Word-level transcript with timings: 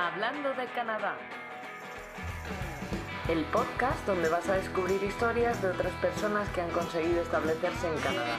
Hablando 0.00 0.54
de 0.54 0.64
Canadá. 0.74 1.14
El 3.28 3.44
podcast 3.44 4.06
donde 4.06 4.30
vas 4.30 4.48
a 4.48 4.54
descubrir 4.54 5.02
historias 5.04 5.60
de 5.60 5.68
otras 5.68 5.92
personas 6.00 6.48
que 6.48 6.62
han 6.62 6.70
conseguido 6.70 7.20
establecerse 7.20 7.86
en 7.86 8.00
Canadá. 8.00 8.38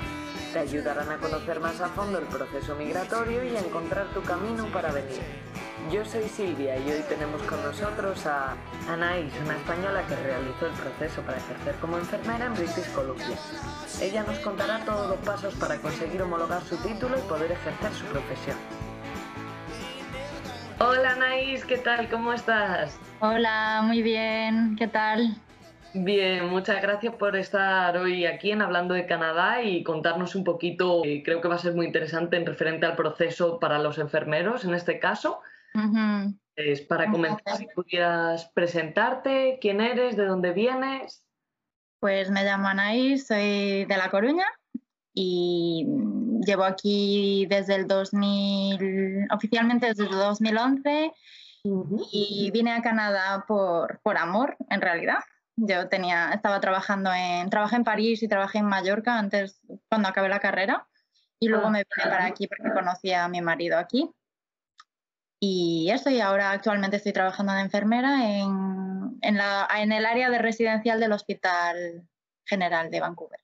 Te 0.53 0.57
ayudarán 0.57 1.11
a 1.11 1.17
conocer 1.17 1.59
más 1.59 1.79
a 1.79 1.89
fondo 1.89 2.17
el 2.17 2.25
proceso 2.25 2.75
migratorio 2.75 3.43
y 3.43 3.55
a 3.55 3.59
encontrar 3.59 4.07
tu 4.07 4.23
camino 4.23 4.65
para 4.73 4.91
venir. 4.91 5.21
Yo 5.91 6.03
soy 6.03 6.27
Silvia 6.29 6.79
y 6.79 6.93
hoy 6.93 7.03
tenemos 7.07 7.43
con 7.43 7.61
nosotros 7.61 8.25
a 8.25 8.55
Anaís, 8.89 9.31
una 9.45 9.55
española 9.55 10.01
que 10.07 10.15
realizó 10.15 10.65
el 10.65 10.73
proceso 10.73 11.21
para 11.21 11.37
ejercer 11.37 11.75
como 11.75 11.99
enfermera 11.99 12.47
en 12.47 12.55
British 12.55 12.91
Columbia. 12.95 13.37
Ella 14.01 14.23
nos 14.23 14.39
contará 14.39 14.83
todos 14.83 15.09
los 15.09 15.19
pasos 15.19 15.53
para 15.53 15.77
conseguir 15.77 16.23
homologar 16.23 16.63
su 16.63 16.75
título 16.77 17.19
y 17.19 17.21
poder 17.29 17.51
ejercer 17.51 17.93
su 17.93 18.05
profesión. 18.05 18.57
Hola 20.83 21.11
Anaís, 21.11 21.63
¿qué 21.63 21.77
tal? 21.77 22.09
¿Cómo 22.09 22.33
estás? 22.33 22.99
Hola, 23.19 23.83
muy 23.83 24.01
bien, 24.01 24.75
¿qué 24.75 24.87
tal? 24.87 25.35
Bien, 25.93 26.49
muchas 26.49 26.81
gracias 26.81 27.13
por 27.13 27.35
estar 27.35 27.95
hoy 27.97 28.25
aquí 28.25 28.49
en 28.49 28.63
Hablando 28.63 28.95
de 28.95 29.05
Canadá 29.05 29.61
y 29.61 29.83
contarnos 29.83 30.33
un 30.33 30.43
poquito, 30.43 31.05
eh, 31.05 31.21
creo 31.23 31.39
que 31.39 31.47
va 31.47 31.53
a 31.53 31.59
ser 31.59 31.75
muy 31.75 31.85
interesante 31.85 32.35
en 32.35 32.47
referente 32.47 32.87
al 32.87 32.95
proceso 32.95 33.59
para 33.59 33.77
los 33.77 33.99
enfermeros 33.99 34.65
en 34.65 34.73
este 34.73 34.97
caso. 34.97 35.41
Es 36.55 36.81
para 36.81 37.11
comenzar, 37.11 37.57
si 37.57 37.67
pudieras 37.67 38.49
presentarte, 38.55 39.59
quién 39.61 39.81
eres, 39.81 40.17
de 40.17 40.25
dónde 40.25 40.51
vienes. 40.51 41.23
Pues 41.99 42.31
me 42.31 42.43
llamo 42.43 42.69
Anaís, 42.69 43.27
soy 43.27 43.85
de 43.85 43.97
La 43.97 44.09
Coruña 44.09 44.47
y 45.13 45.85
llevo 46.45 46.63
aquí 46.63 47.45
desde 47.49 47.75
el 47.75 47.87
2000, 47.87 49.27
oficialmente 49.31 49.87
desde 49.87 50.03
el 50.05 50.11
2011 50.11 51.13
y 52.11 52.49
vine 52.51 52.71
a 52.71 52.81
Canadá 52.81 53.45
por, 53.47 53.99
por 54.01 54.17
amor, 54.17 54.57
en 54.69 54.81
realidad. 54.81 55.19
Yo 55.55 55.89
tenía, 55.89 56.31
estaba 56.31 56.59
trabajando 56.59 57.11
en, 57.13 57.49
trabajé 57.49 57.75
en 57.75 57.83
París 57.83 58.23
y 58.23 58.27
trabajé 58.27 58.59
en 58.59 58.65
Mallorca 58.65 59.19
antes, 59.19 59.61
cuando 59.89 60.07
acabé 60.07 60.29
la 60.29 60.39
carrera, 60.39 60.87
y 61.39 61.49
luego 61.49 61.67
ah, 61.67 61.71
me 61.71 61.79
vine 61.79 62.09
para 62.11 62.25
aquí 62.25 62.47
porque 62.47 62.73
conocí 62.73 63.11
a 63.11 63.27
mi 63.27 63.41
marido 63.41 63.77
aquí. 63.77 64.09
Y 65.39 65.89
eso, 65.91 66.09
y 66.09 66.19
ahora 66.21 66.51
actualmente 66.51 66.97
estoy 66.97 67.13
trabajando 67.13 67.53
de 67.53 67.61
enfermera 67.61 68.29
en, 68.29 69.17
en, 69.21 69.37
la, 69.37 69.67
en 69.75 69.91
el 69.91 70.05
área 70.05 70.29
de 70.29 70.37
residencial 70.37 70.99
del 70.99 71.11
Hospital 71.11 72.07
General 72.45 72.89
de 72.89 72.99
Vancouver. 72.99 73.40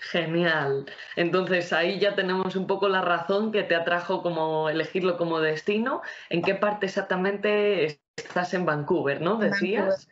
Genial. 0.00 0.86
Entonces 1.16 1.72
ahí 1.72 1.98
ya 1.98 2.14
tenemos 2.14 2.56
un 2.56 2.66
poco 2.66 2.88
la 2.88 3.00
razón 3.00 3.52
que 3.52 3.62
te 3.62 3.74
atrajo 3.74 4.22
como 4.22 4.68
elegirlo 4.68 5.16
como 5.16 5.40
destino. 5.40 6.02
¿En 6.30 6.42
qué 6.42 6.54
parte 6.54 6.86
exactamente 6.86 8.00
estás 8.16 8.54
en 8.54 8.66
Vancouver, 8.66 9.20
no? 9.20 9.36
Decías. 9.36 10.08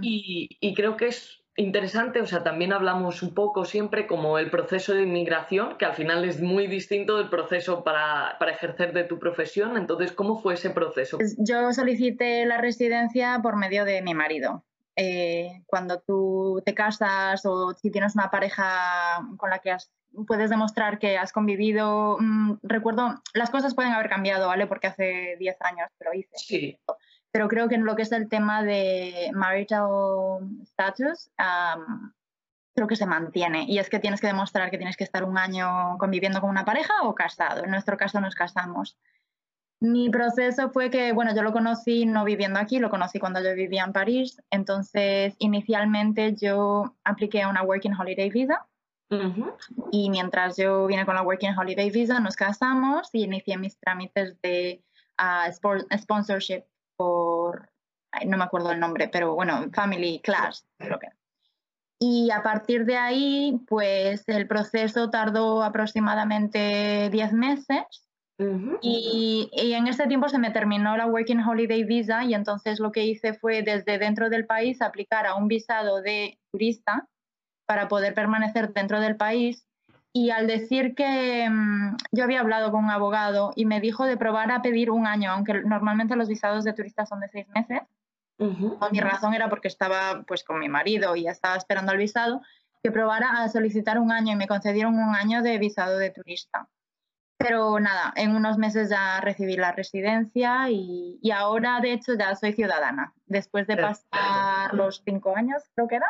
y, 0.00 0.48
y, 0.60 0.74
creo 0.74 0.96
que 0.96 1.08
es 1.08 1.42
interesante, 1.56 2.20
o 2.20 2.26
sea, 2.26 2.42
también 2.42 2.72
hablamos 2.72 3.22
un 3.22 3.34
poco 3.34 3.64
siempre 3.64 4.06
como 4.06 4.38
el 4.38 4.50
proceso 4.50 4.94
de 4.94 5.02
inmigración, 5.02 5.76
que 5.76 5.84
al 5.84 5.94
final 5.94 6.24
es 6.24 6.40
muy 6.40 6.66
distinto 6.66 7.18
del 7.18 7.28
proceso 7.28 7.84
para, 7.84 8.36
para 8.38 8.52
ejercer 8.52 8.92
de 8.92 9.04
tu 9.04 9.18
profesión. 9.18 9.76
Entonces, 9.76 10.12
¿cómo 10.12 10.40
fue 10.40 10.54
ese 10.54 10.70
proceso? 10.70 11.18
Pues 11.18 11.36
yo 11.38 11.72
solicité 11.72 12.46
la 12.46 12.58
residencia 12.58 13.40
por 13.42 13.56
medio 13.56 13.84
de 13.84 14.02
mi 14.02 14.14
marido. 14.14 14.64
Eh, 14.96 15.62
cuando 15.66 16.00
tú 16.00 16.62
te 16.64 16.74
casas 16.74 17.44
o 17.46 17.72
si 17.74 17.90
tienes 17.90 18.14
una 18.14 18.30
pareja 18.30 19.26
con 19.38 19.48
la 19.48 19.58
que 19.58 19.74
puedes 20.26 20.50
demostrar 20.50 20.98
que 20.98 21.16
has 21.16 21.32
convivido, 21.32 22.18
mm, 22.20 22.58
recuerdo, 22.62 23.22
las 23.32 23.50
cosas 23.50 23.74
pueden 23.74 23.92
haber 23.92 24.10
cambiado, 24.10 24.48
¿vale? 24.48 24.66
Porque 24.66 24.88
hace 24.88 25.36
10 25.38 25.56
años 25.62 25.88
que 25.98 26.04
lo 26.04 26.14
hice. 26.14 26.36
Sí 26.36 26.78
pero 27.32 27.48
creo 27.48 27.68
que 27.68 27.74
en 27.74 27.84
lo 27.84 27.96
que 27.96 28.02
es 28.02 28.12
el 28.12 28.28
tema 28.28 28.62
de 28.62 29.30
marital 29.32 29.88
status, 30.64 31.30
creo 32.74 32.86
que 32.86 32.96
se 32.96 33.06
mantiene. 33.06 33.64
Y 33.66 33.78
es 33.78 33.88
que 33.88 33.98
tienes 33.98 34.20
que 34.20 34.26
demostrar 34.26 34.70
que 34.70 34.76
tienes 34.76 34.98
que 34.98 35.04
estar 35.04 35.24
un 35.24 35.38
año 35.38 35.96
conviviendo 35.98 36.40
con 36.40 36.50
una 36.50 36.66
pareja 36.66 36.92
o 37.02 37.14
casado. 37.14 37.64
En 37.64 37.70
nuestro 37.70 37.96
caso 37.96 38.20
nos 38.20 38.34
casamos. 38.34 38.98
Mi 39.82 40.10
proceso 40.10 40.70
fue 40.70 40.90
que, 40.90 41.12
bueno, 41.12 41.34
yo 41.34 41.42
lo 41.42 41.52
conocí 41.52 42.06
no 42.06 42.24
viviendo 42.24 42.60
aquí, 42.60 42.78
lo 42.78 42.88
conocí 42.88 43.18
cuando 43.18 43.42
yo 43.42 43.52
vivía 43.54 43.82
en 43.84 43.92
París. 43.92 44.40
Entonces, 44.50 45.34
inicialmente 45.38 46.34
yo 46.34 46.94
apliqué 47.04 47.42
a 47.42 47.48
una 47.48 47.62
Working 47.62 47.94
Holiday 47.98 48.30
Visa. 48.30 48.66
Y 49.90 50.08
mientras 50.08 50.56
yo 50.56 50.86
vine 50.86 51.04
con 51.04 51.16
la 51.16 51.22
Working 51.22 51.58
Holiday 51.58 51.90
Visa, 51.90 52.18
nos 52.18 52.34
casamos 52.34 53.10
y 53.12 53.24
inicié 53.24 53.58
mis 53.58 53.78
trámites 53.78 54.40
de 54.40 54.82
uh, 55.20 55.52
sponsorship 55.98 56.64
no 58.26 58.36
me 58.36 58.44
acuerdo 58.44 58.70
el 58.70 58.80
nombre, 58.80 59.08
pero 59.08 59.34
bueno, 59.34 59.68
Family 59.72 60.20
Class, 60.22 60.66
creo 60.78 60.98
que. 60.98 61.08
Y 61.98 62.30
a 62.30 62.42
partir 62.42 62.84
de 62.84 62.96
ahí, 62.96 63.60
pues 63.68 64.28
el 64.28 64.48
proceso 64.48 65.10
tardó 65.10 65.62
aproximadamente 65.62 67.08
10 67.10 67.32
meses. 67.32 68.08
Y, 68.80 69.50
y, 69.52 69.72
en 69.72 69.86
ese 69.86 70.06
tiempo 70.06 70.28
se 70.28 70.38
me 70.38 70.50
terminó 70.50 70.96
la 70.96 71.06
Working 71.06 71.40
Holiday 71.40 71.84
Visa 71.84 72.24
y 72.24 72.34
entonces 72.34 72.80
lo 72.80 72.92
que 72.92 73.04
hice 73.04 73.34
fue 73.34 73.62
desde 73.62 73.98
dentro 73.98 74.30
del 74.30 74.46
país 74.46 74.82
aplicar 74.82 75.26
a 75.26 75.34
un 75.34 75.48
visado 75.48 76.02
de 76.02 76.38
turista 76.50 77.08
para 77.66 77.88
poder 77.88 78.14
permanecer 78.14 78.72
dentro 78.72 79.00
del 79.00 79.16
país. 79.16 79.66
Y 80.14 80.30
al 80.30 80.46
decir 80.46 80.94
que 80.94 81.48
mm, 81.48 81.96
yo 82.12 82.24
había 82.24 82.40
hablado 82.40 82.70
con 82.70 82.84
un 82.84 82.90
abogado 82.90 83.52
y 83.56 83.64
me 83.64 83.80
dijo 83.80 84.04
de 84.04 84.16
probar 84.16 84.50
a 84.50 84.60
pedir 84.60 84.90
un 84.90 85.06
año, 85.06 85.30
aunque 85.30 85.62
normalmente 85.62 86.16
los 86.16 86.28
visados 86.28 86.64
de 86.64 86.74
turistas 86.74 87.08
son 87.08 87.20
de 87.20 87.28
seis 87.28 87.48
meses, 87.48 87.80
mi 88.90 89.00
razón 89.00 89.34
era 89.34 89.48
porque 89.48 89.68
estaba 89.68 90.24
pues 90.26 90.42
con 90.42 90.58
mi 90.58 90.68
marido 90.68 91.14
y 91.16 91.28
estaba 91.28 91.56
esperando 91.56 91.92
el 91.92 91.98
visado, 91.98 92.42
que 92.82 92.90
probara 92.90 93.42
a 93.42 93.48
solicitar 93.48 93.98
un 93.98 94.10
año 94.10 94.32
y 94.32 94.36
me 94.36 94.48
concedieron 94.48 94.94
un 94.94 95.14
año 95.14 95.42
de 95.42 95.58
visado 95.58 95.96
de 95.98 96.10
turista. 96.10 96.68
Pero 97.42 97.80
nada, 97.80 98.12
en 98.16 98.34
unos 98.34 98.58
meses 98.58 98.90
ya 98.90 99.20
recibí 99.20 99.56
la 99.56 99.72
residencia 99.72 100.70
y, 100.70 101.18
y 101.20 101.30
ahora 101.30 101.80
de 101.80 101.92
hecho 101.92 102.14
ya 102.18 102.34
soy 102.36 102.52
ciudadana, 102.52 103.12
después 103.26 103.66
de 103.66 103.76
pasar 103.76 104.74
los 104.74 105.02
cinco 105.04 105.36
años, 105.36 105.62
creo 105.74 105.88
que 105.88 105.96
era 105.96 106.06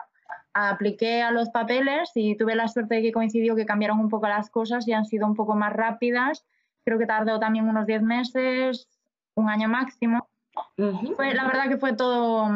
apliqué 0.55 1.23
a 1.23 1.31
los 1.31 1.51
papeles 1.51 2.11
y 2.15 2.37
tuve 2.37 2.55
la 2.55 2.69
suerte 2.69 2.97
de 2.97 3.03
que 3.03 3.13
coincidió 3.13 3.57
que 3.57 3.67
cambiaron 3.67 3.99
un 3.99 4.09
poco 4.09 4.29
las 4.29 4.51
cosas 4.51 4.87
y 4.87 4.93
han 4.93 5.05
sido 5.05 5.27
un 5.27 5.35
poco 5.35 5.55
más 5.55 5.73
rápidas. 5.73 6.45
Creo 6.85 6.99
que 6.99 7.07
tardó 7.07 7.39
también 7.39 7.69
unos 7.69 7.87
10 7.87 8.03
meses, 8.03 8.89
un 9.35 9.49
año 9.49 9.69
máximo. 9.69 10.29
fue, 11.17 11.35
la 11.35 11.47
verdad 11.47 11.69
que 11.69 11.79
fue 11.79 11.95
todo... 11.95 12.49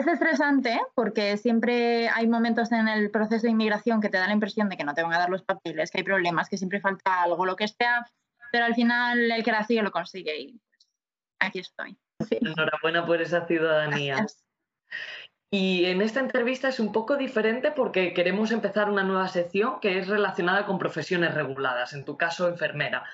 Es 0.00 0.06
estresante 0.06 0.80
porque 0.94 1.36
siempre 1.36 2.08
hay 2.08 2.26
momentos 2.26 2.72
en 2.72 2.88
el 2.88 3.10
proceso 3.10 3.42
de 3.42 3.50
inmigración 3.50 4.00
que 4.00 4.08
te 4.08 4.16
da 4.16 4.26
la 4.26 4.32
impresión 4.32 4.70
de 4.70 4.78
que 4.78 4.84
no 4.84 4.94
te 4.94 5.02
van 5.02 5.12
a 5.12 5.18
dar 5.18 5.28
los 5.28 5.42
papeles, 5.42 5.90
que 5.90 5.98
hay 5.98 6.04
problemas, 6.04 6.48
que 6.48 6.56
siempre 6.56 6.80
falta 6.80 7.22
algo, 7.22 7.44
lo 7.44 7.54
que 7.54 7.68
sea, 7.68 8.06
pero 8.50 8.64
al 8.64 8.74
final 8.74 9.30
el 9.30 9.44
que 9.44 9.52
la 9.52 9.62
sigue 9.62 9.82
lo 9.82 9.90
consigue 9.90 10.40
y 10.40 10.58
pues, 10.70 10.88
aquí 11.38 11.58
estoy. 11.58 11.98
Enhorabuena 12.30 13.04
por 13.04 13.20
esa 13.20 13.46
ciudadanía. 13.46 14.26
Y 15.50 15.84
en 15.84 16.00
esta 16.00 16.20
entrevista 16.20 16.68
es 16.68 16.80
un 16.80 16.92
poco 16.92 17.18
diferente 17.18 17.70
porque 17.70 18.14
queremos 18.14 18.52
empezar 18.52 18.88
una 18.88 19.02
nueva 19.02 19.28
sección 19.28 19.80
que 19.80 19.98
es 19.98 20.08
relacionada 20.08 20.64
con 20.64 20.78
profesiones 20.78 21.34
reguladas, 21.34 21.92
en 21.92 22.06
tu 22.06 22.16
caso 22.16 22.48
enfermera. 22.48 23.04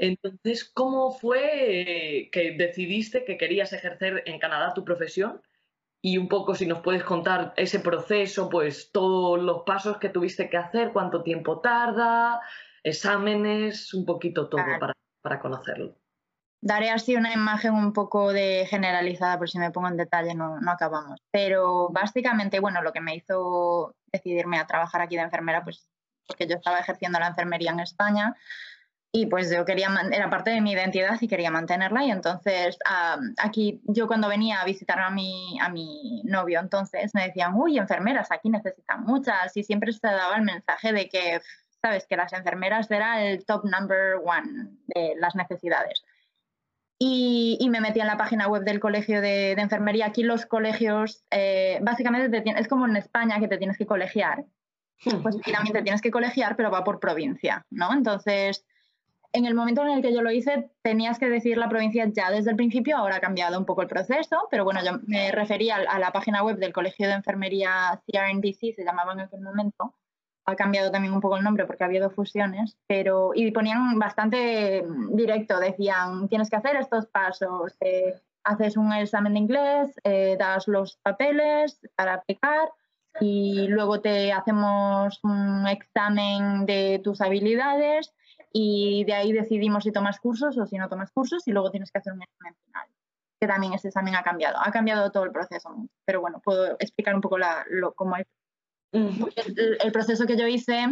Entonces, 0.00 0.64
¿cómo 0.64 1.12
fue 1.12 2.30
que 2.32 2.56
decidiste 2.58 3.24
que 3.24 3.36
querías 3.36 3.72
ejercer 3.72 4.24
en 4.26 4.40
Canadá 4.40 4.74
tu 4.74 4.84
profesión? 4.84 5.40
Y 6.06 6.18
un 6.18 6.28
poco 6.28 6.54
si 6.54 6.66
nos 6.66 6.82
puedes 6.82 7.02
contar 7.02 7.52
ese 7.56 7.80
proceso, 7.80 8.48
pues 8.48 8.92
todos 8.92 9.42
los 9.42 9.64
pasos 9.64 9.98
que 9.98 10.08
tuviste 10.08 10.48
que 10.48 10.56
hacer, 10.56 10.92
cuánto 10.92 11.24
tiempo 11.24 11.58
tarda, 11.58 12.40
exámenes, 12.84 13.92
un 13.92 14.06
poquito 14.06 14.48
todo 14.48 14.62
para, 14.78 14.92
para 15.20 15.40
conocerlo 15.40 15.96
daré 16.62 16.90
así 16.90 17.14
una 17.14 17.32
imagen 17.32 17.74
un 17.74 17.92
poco 17.92 18.32
de 18.32 18.66
generalizada, 18.68 19.38
por 19.38 19.48
si 19.48 19.58
me 19.58 19.70
pongo 19.70 19.88
en 19.88 19.96
detalle 19.96 20.34
no, 20.34 20.58
no, 20.60 20.70
acabamos. 20.72 21.20
Pero 21.30 21.90
básicamente, 21.90 22.58
bueno, 22.58 22.82
lo 22.82 22.92
que 22.92 23.00
me 23.00 23.14
hizo 23.14 23.94
decidirme 24.06 24.58
a 24.58 24.66
trabajar 24.66 25.00
aquí 25.00 25.16
de 25.16 25.22
enfermera, 25.22 25.62
pues 25.62 25.88
porque 26.26 26.48
yo 26.48 26.56
estaba 26.56 26.80
ejerciendo 26.80 27.20
la 27.20 27.28
enfermería 27.28 27.70
en 27.70 27.80
España 27.80 28.34
y 29.16 29.24
pues 29.24 29.50
yo 29.50 29.64
quería, 29.64 29.88
era 30.12 30.28
parte 30.28 30.50
de 30.50 30.60
mi 30.60 30.72
identidad 30.72 31.16
y 31.18 31.26
quería 31.26 31.50
mantenerla 31.50 32.04
y 32.04 32.10
entonces 32.10 32.78
aquí 33.38 33.80
yo 33.84 34.06
cuando 34.06 34.28
venía 34.28 34.60
a 34.60 34.66
visitar 34.66 34.98
a 34.98 35.08
mi, 35.08 35.58
a 35.58 35.70
mi 35.70 36.22
novio, 36.24 36.60
entonces 36.60 37.14
me 37.14 37.24
decían, 37.24 37.54
uy, 37.54 37.78
enfermeras, 37.78 38.30
aquí 38.30 38.50
necesitan 38.50 39.04
muchas 39.04 39.56
y 39.56 39.64
siempre 39.64 39.90
se 39.92 40.06
daba 40.06 40.36
el 40.36 40.42
mensaje 40.42 40.92
de 40.92 41.08
que, 41.08 41.40
sabes, 41.80 42.06
que 42.06 42.18
las 42.18 42.34
enfermeras 42.34 42.90
era 42.90 43.22
el 43.22 43.46
top 43.46 43.64
number 43.64 44.16
one 44.22 44.76
de 44.88 45.14
las 45.18 45.34
necesidades. 45.34 46.04
Y, 46.98 47.66
me 47.70 47.80
metí 47.80 48.00
en 48.00 48.06
la 48.06 48.18
página 48.18 48.48
web 48.48 48.64
del 48.64 48.80
colegio 48.80 49.22
de, 49.22 49.52
enfermería. 49.52 50.06
Aquí 50.06 50.24
los 50.24 50.44
colegios, 50.44 51.24
eh, 51.30 51.78
básicamente 51.82 52.42
es 52.58 52.68
como 52.68 52.86
en 52.86 52.96
España 52.96 53.38
que 53.38 53.48
te 53.48 53.58
tienes 53.58 53.78
que 53.78 53.86
colegiar. 53.86 54.44
Hmm. 55.04 55.22
Pues 55.22 55.36
aquí 55.36 55.52
también 55.52 55.74
te 55.74 55.82
tienes 55.82 56.00
que 56.00 56.10
colegiar, 56.10 56.56
pero 56.56 56.70
va 56.70 56.84
por 56.84 57.00
provincia, 57.00 57.66
¿no? 57.70 57.92
Entonces, 57.92 58.64
en 59.32 59.46
el 59.46 59.54
momento 59.54 59.82
en 59.82 59.88
el 59.88 60.02
que 60.02 60.12
yo 60.12 60.22
lo 60.22 60.30
hice 60.30 60.70
tenías 60.82 61.18
que 61.18 61.28
decir 61.28 61.58
la 61.58 61.68
provincia 61.68 62.06
ya 62.12 62.30
desde 62.30 62.50
el 62.50 62.56
principio, 62.56 62.96
ahora 62.96 63.16
ha 63.16 63.20
cambiado 63.20 63.58
un 63.58 63.64
poco 63.64 63.82
el 63.82 63.88
proceso, 63.88 64.48
pero 64.50 64.64
bueno, 64.64 64.80
yo 64.84 64.98
me 65.06 65.30
refería 65.32 65.76
a 65.76 65.98
la 65.98 66.12
página 66.12 66.42
web 66.42 66.56
del 66.58 66.72
Colegio 66.72 67.08
de 67.08 67.14
Enfermería 67.14 68.00
CRNDC, 68.06 68.74
se 68.74 68.84
llamaba 68.84 69.12
en 69.12 69.20
aquel 69.20 69.40
momento, 69.40 69.94
ha 70.46 70.54
cambiado 70.54 70.90
también 70.90 71.12
un 71.12 71.20
poco 71.20 71.36
el 71.36 71.44
nombre 71.44 71.66
porque 71.66 71.84
ha 71.84 71.88
habido 71.88 72.10
fusiones, 72.10 72.78
pero 72.86 73.32
y 73.34 73.50
ponían 73.50 73.98
bastante 73.98 74.86
directo, 75.10 75.58
decían, 75.58 76.28
tienes 76.28 76.48
que 76.48 76.56
hacer 76.56 76.76
estos 76.76 77.06
pasos, 77.06 77.76
eh, 77.80 78.14
haces 78.44 78.76
un 78.76 78.92
examen 78.92 79.34
de 79.34 79.40
inglés, 79.40 80.00
eh, 80.04 80.36
das 80.38 80.68
los 80.68 80.96
papeles 80.98 81.80
para 81.96 82.14
aplicar 82.14 82.70
y 83.20 83.66
luego 83.68 84.00
te 84.00 84.32
hacemos 84.32 85.18
un 85.24 85.66
examen 85.66 86.64
de 86.64 87.00
tus 87.02 87.20
habilidades 87.20 88.12
y 88.58 89.04
de 89.04 89.12
ahí 89.12 89.32
decidimos 89.32 89.84
si 89.84 89.92
tomas 89.92 90.18
cursos 90.18 90.56
o 90.56 90.64
si 90.64 90.78
no 90.78 90.88
tomas 90.88 91.10
cursos 91.10 91.46
y 91.46 91.52
luego 91.52 91.70
tienes 91.70 91.90
que 91.90 91.98
hacer 91.98 92.14
un 92.14 92.22
examen 92.22 92.54
final, 92.64 92.88
que 93.38 93.46
también 93.46 93.74
ese 93.74 93.88
examen 93.88 94.14
ha 94.14 94.22
cambiado, 94.22 94.56
ha 94.58 94.72
cambiado 94.72 95.12
todo 95.12 95.24
el 95.24 95.30
proceso, 95.30 95.68
pero 96.06 96.22
bueno, 96.22 96.40
puedo 96.42 96.74
explicar 96.78 97.14
un 97.14 97.20
poco 97.20 97.36
la, 97.36 97.66
lo, 97.68 97.92
cómo 97.92 98.16
es. 98.16 98.24
El, 98.92 99.92
proceso 99.92 100.24
que 100.24 100.38
yo 100.38 100.46
hice, 100.46 100.86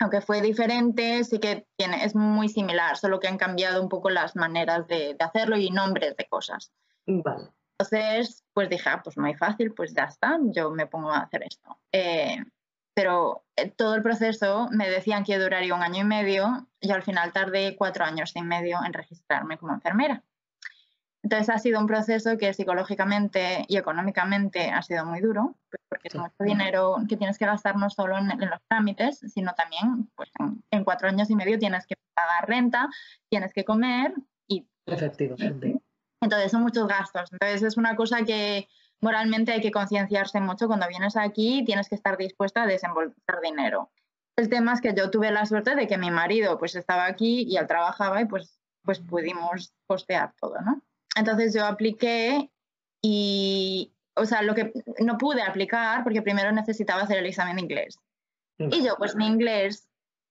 aunque 0.00 0.22
fue 0.22 0.40
diferente, 0.40 1.24
sí 1.24 1.38
que 1.38 1.66
tiene, 1.76 2.06
es 2.06 2.14
muy 2.14 2.48
similar, 2.48 2.96
solo 2.96 3.20
que 3.20 3.28
han 3.28 3.36
cambiado 3.36 3.82
un 3.82 3.90
poco 3.90 4.08
las 4.08 4.34
maneras 4.34 4.88
de, 4.88 5.14
hacerlo 5.20 5.58
y 5.58 5.68
nombres 5.68 6.16
de 6.16 6.24
cosas. 6.24 6.72
Vale. 7.06 7.50
Entonces, 7.78 8.44
pues 8.54 8.70
dije, 8.70 8.88
ah, 8.88 9.02
pues 9.04 9.18
muy 9.18 9.34
fácil, 9.34 9.74
pues 9.74 9.92
ya 9.92 10.04
está, 10.04 10.38
yo 10.42 10.70
me 10.70 10.86
pongo 10.86 11.12
a 11.12 11.18
hacer 11.18 11.42
esto. 11.42 11.78
Eh, 11.92 12.38
pero 12.98 13.44
eh, 13.54 13.70
todo 13.70 13.94
el 13.94 14.02
proceso 14.02 14.68
me 14.72 14.90
decían 14.90 15.22
que 15.22 15.38
duraría 15.38 15.72
un 15.72 15.84
año 15.84 16.00
y 16.00 16.04
medio 16.04 16.66
y 16.80 16.90
al 16.90 17.04
final 17.04 17.32
tardé 17.32 17.76
cuatro 17.76 18.04
años 18.04 18.32
y 18.34 18.42
medio 18.42 18.80
en 18.84 18.92
registrarme 18.92 19.56
como 19.56 19.72
enfermera. 19.72 20.24
Entonces 21.22 21.48
ha 21.48 21.58
sido 21.60 21.78
un 21.78 21.86
proceso 21.86 22.36
que 22.36 22.52
psicológicamente 22.52 23.64
y 23.68 23.76
económicamente 23.76 24.70
ha 24.70 24.82
sido 24.82 25.06
muy 25.06 25.20
duro, 25.20 25.54
pues 25.70 25.80
porque 25.88 26.08
es 26.08 26.16
mucho 26.16 26.34
dinero 26.40 26.96
que 27.08 27.16
tienes 27.16 27.38
que 27.38 27.46
gastar 27.46 27.76
no 27.76 27.88
solo 27.88 28.18
en, 28.18 28.30
los 28.30 28.60
trámites, 28.66 29.20
sino 29.32 29.54
también 29.54 30.10
pues, 30.16 30.30
en, 30.72 30.82
cuatro 30.82 31.08
años 31.08 31.30
y 31.30 31.36
medio 31.36 31.56
tienes 31.56 31.86
que 31.86 31.94
pagar 32.14 32.48
renta, 32.48 32.88
tienes 33.28 33.52
que 33.52 33.64
comer 33.64 34.12
y... 34.48 34.66
Efectivamente. 34.86 35.80
Entonces 36.20 36.50
son 36.50 36.62
muchos 36.62 36.88
gastos. 36.88 37.30
Entonces 37.30 37.62
es 37.62 37.76
una 37.76 37.94
cosa 37.94 38.24
que 38.24 38.66
moralmente 39.00 39.52
hay 39.52 39.60
que 39.60 39.70
concienciarse 39.70 40.40
mucho 40.40 40.66
cuando 40.66 40.88
vienes 40.88 41.16
aquí, 41.16 41.64
tienes 41.64 41.88
que 41.88 41.94
estar 41.94 42.16
dispuesta 42.16 42.62
a 42.62 42.66
desembolsar 42.66 43.40
dinero. 43.42 43.90
El 44.36 44.48
tema 44.48 44.72
es 44.72 44.80
que 44.80 44.94
yo 44.94 45.10
tuve 45.10 45.30
la 45.30 45.46
suerte 45.46 45.74
de 45.74 45.86
que 45.86 45.98
mi 45.98 46.10
marido 46.10 46.58
pues 46.58 46.74
estaba 46.76 47.06
aquí 47.06 47.42
y 47.48 47.56
él 47.56 47.66
trabajaba 47.66 48.20
y 48.20 48.26
pues, 48.26 48.60
pues 48.84 49.00
pudimos 49.00 49.72
costear 49.86 50.32
todo, 50.40 50.60
¿no? 50.60 50.82
Entonces 51.16 51.52
yo 51.54 51.66
apliqué 51.66 52.50
y, 53.02 53.92
o 54.14 54.24
sea, 54.24 54.42
lo 54.42 54.54
que 54.54 54.72
no 55.00 55.18
pude 55.18 55.42
aplicar 55.42 56.04
porque 56.04 56.22
primero 56.22 56.52
necesitaba 56.52 57.02
hacer 57.02 57.18
el 57.18 57.26
examen 57.26 57.56
de 57.56 57.62
inglés. 57.62 57.98
Y 58.58 58.84
yo, 58.84 58.96
pues 58.96 59.14
mi 59.14 59.26
inglés, 59.26 59.88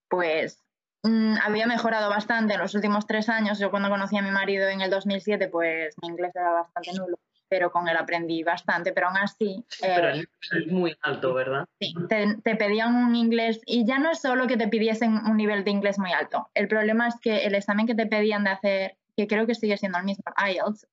pues 0.09 0.63
mm, 1.03 1.35
había 1.43 1.65
mejorado 1.65 2.09
bastante 2.09 2.53
en 2.53 2.59
los 2.59 2.75
últimos 2.75 3.07
tres 3.07 3.29
años. 3.29 3.59
Yo 3.59 3.71
cuando 3.71 3.89
conocí 3.89 4.17
a 4.17 4.21
mi 4.21 4.31
marido 4.31 4.67
en 4.67 4.81
el 4.81 4.89
2007, 4.89 5.47
pues 5.49 5.95
mi 6.01 6.09
inglés 6.09 6.35
era 6.35 6.51
bastante 6.51 6.91
nulo 6.93 7.17
pero 7.49 7.71
con 7.71 7.87
él 7.87 7.97
aprendí 7.97 8.43
bastante, 8.43 8.91
pero 8.93 9.07
aún 9.07 9.17
así... 9.17 9.63
pero 9.81 10.09
eh, 10.09 10.25
es 10.51 10.67
muy 10.67 10.95
alto, 11.01 11.33
¿verdad? 11.33 11.65
Sí, 11.79 11.93
te, 12.09 12.55
pedían 12.55 12.95
un 12.95 13.15
inglés 13.15 13.61
y 13.65 13.85
ya 13.85 13.99
no 13.99 14.11
es 14.11 14.21
solo 14.21 14.47
que 14.47 14.57
te 14.57 14.67
pidiesen 14.67 15.13
un 15.13 15.37
nivel 15.37 15.63
de 15.63 15.71
inglés 15.71 15.99
muy 15.99 16.11
alto, 16.11 16.49
el 16.53 16.67
problema 16.67 17.07
es 17.07 17.15
que 17.21 17.45
el 17.45 17.55
examen 17.55 17.87
que 17.87 17.95
te 17.95 18.05
pedían 18.05 18.43
de 18.43 18.51
hacer, 18.51 18.97
que 19.15 19.27
creo 19.27 19.47
que 19.47 19.55
sigue 19.55 19.77
siendo 19.77 19.97
el 19.97 20.05
mismo, 20.05 20.23
IELTS, 20.37 20.87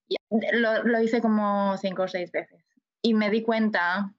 lo, 0.52 0.82
lo 0.82 1.00
hice 1.00 1.20
como 1.20 1.76
cinco 1.76 2.04
o 2.04 2.08
seis 2.08 2.32
veces 2.32 2.64
y 3.04 3.12
me 3.12 3.30
di 3.30 3.42
cuenta 3.42 4.12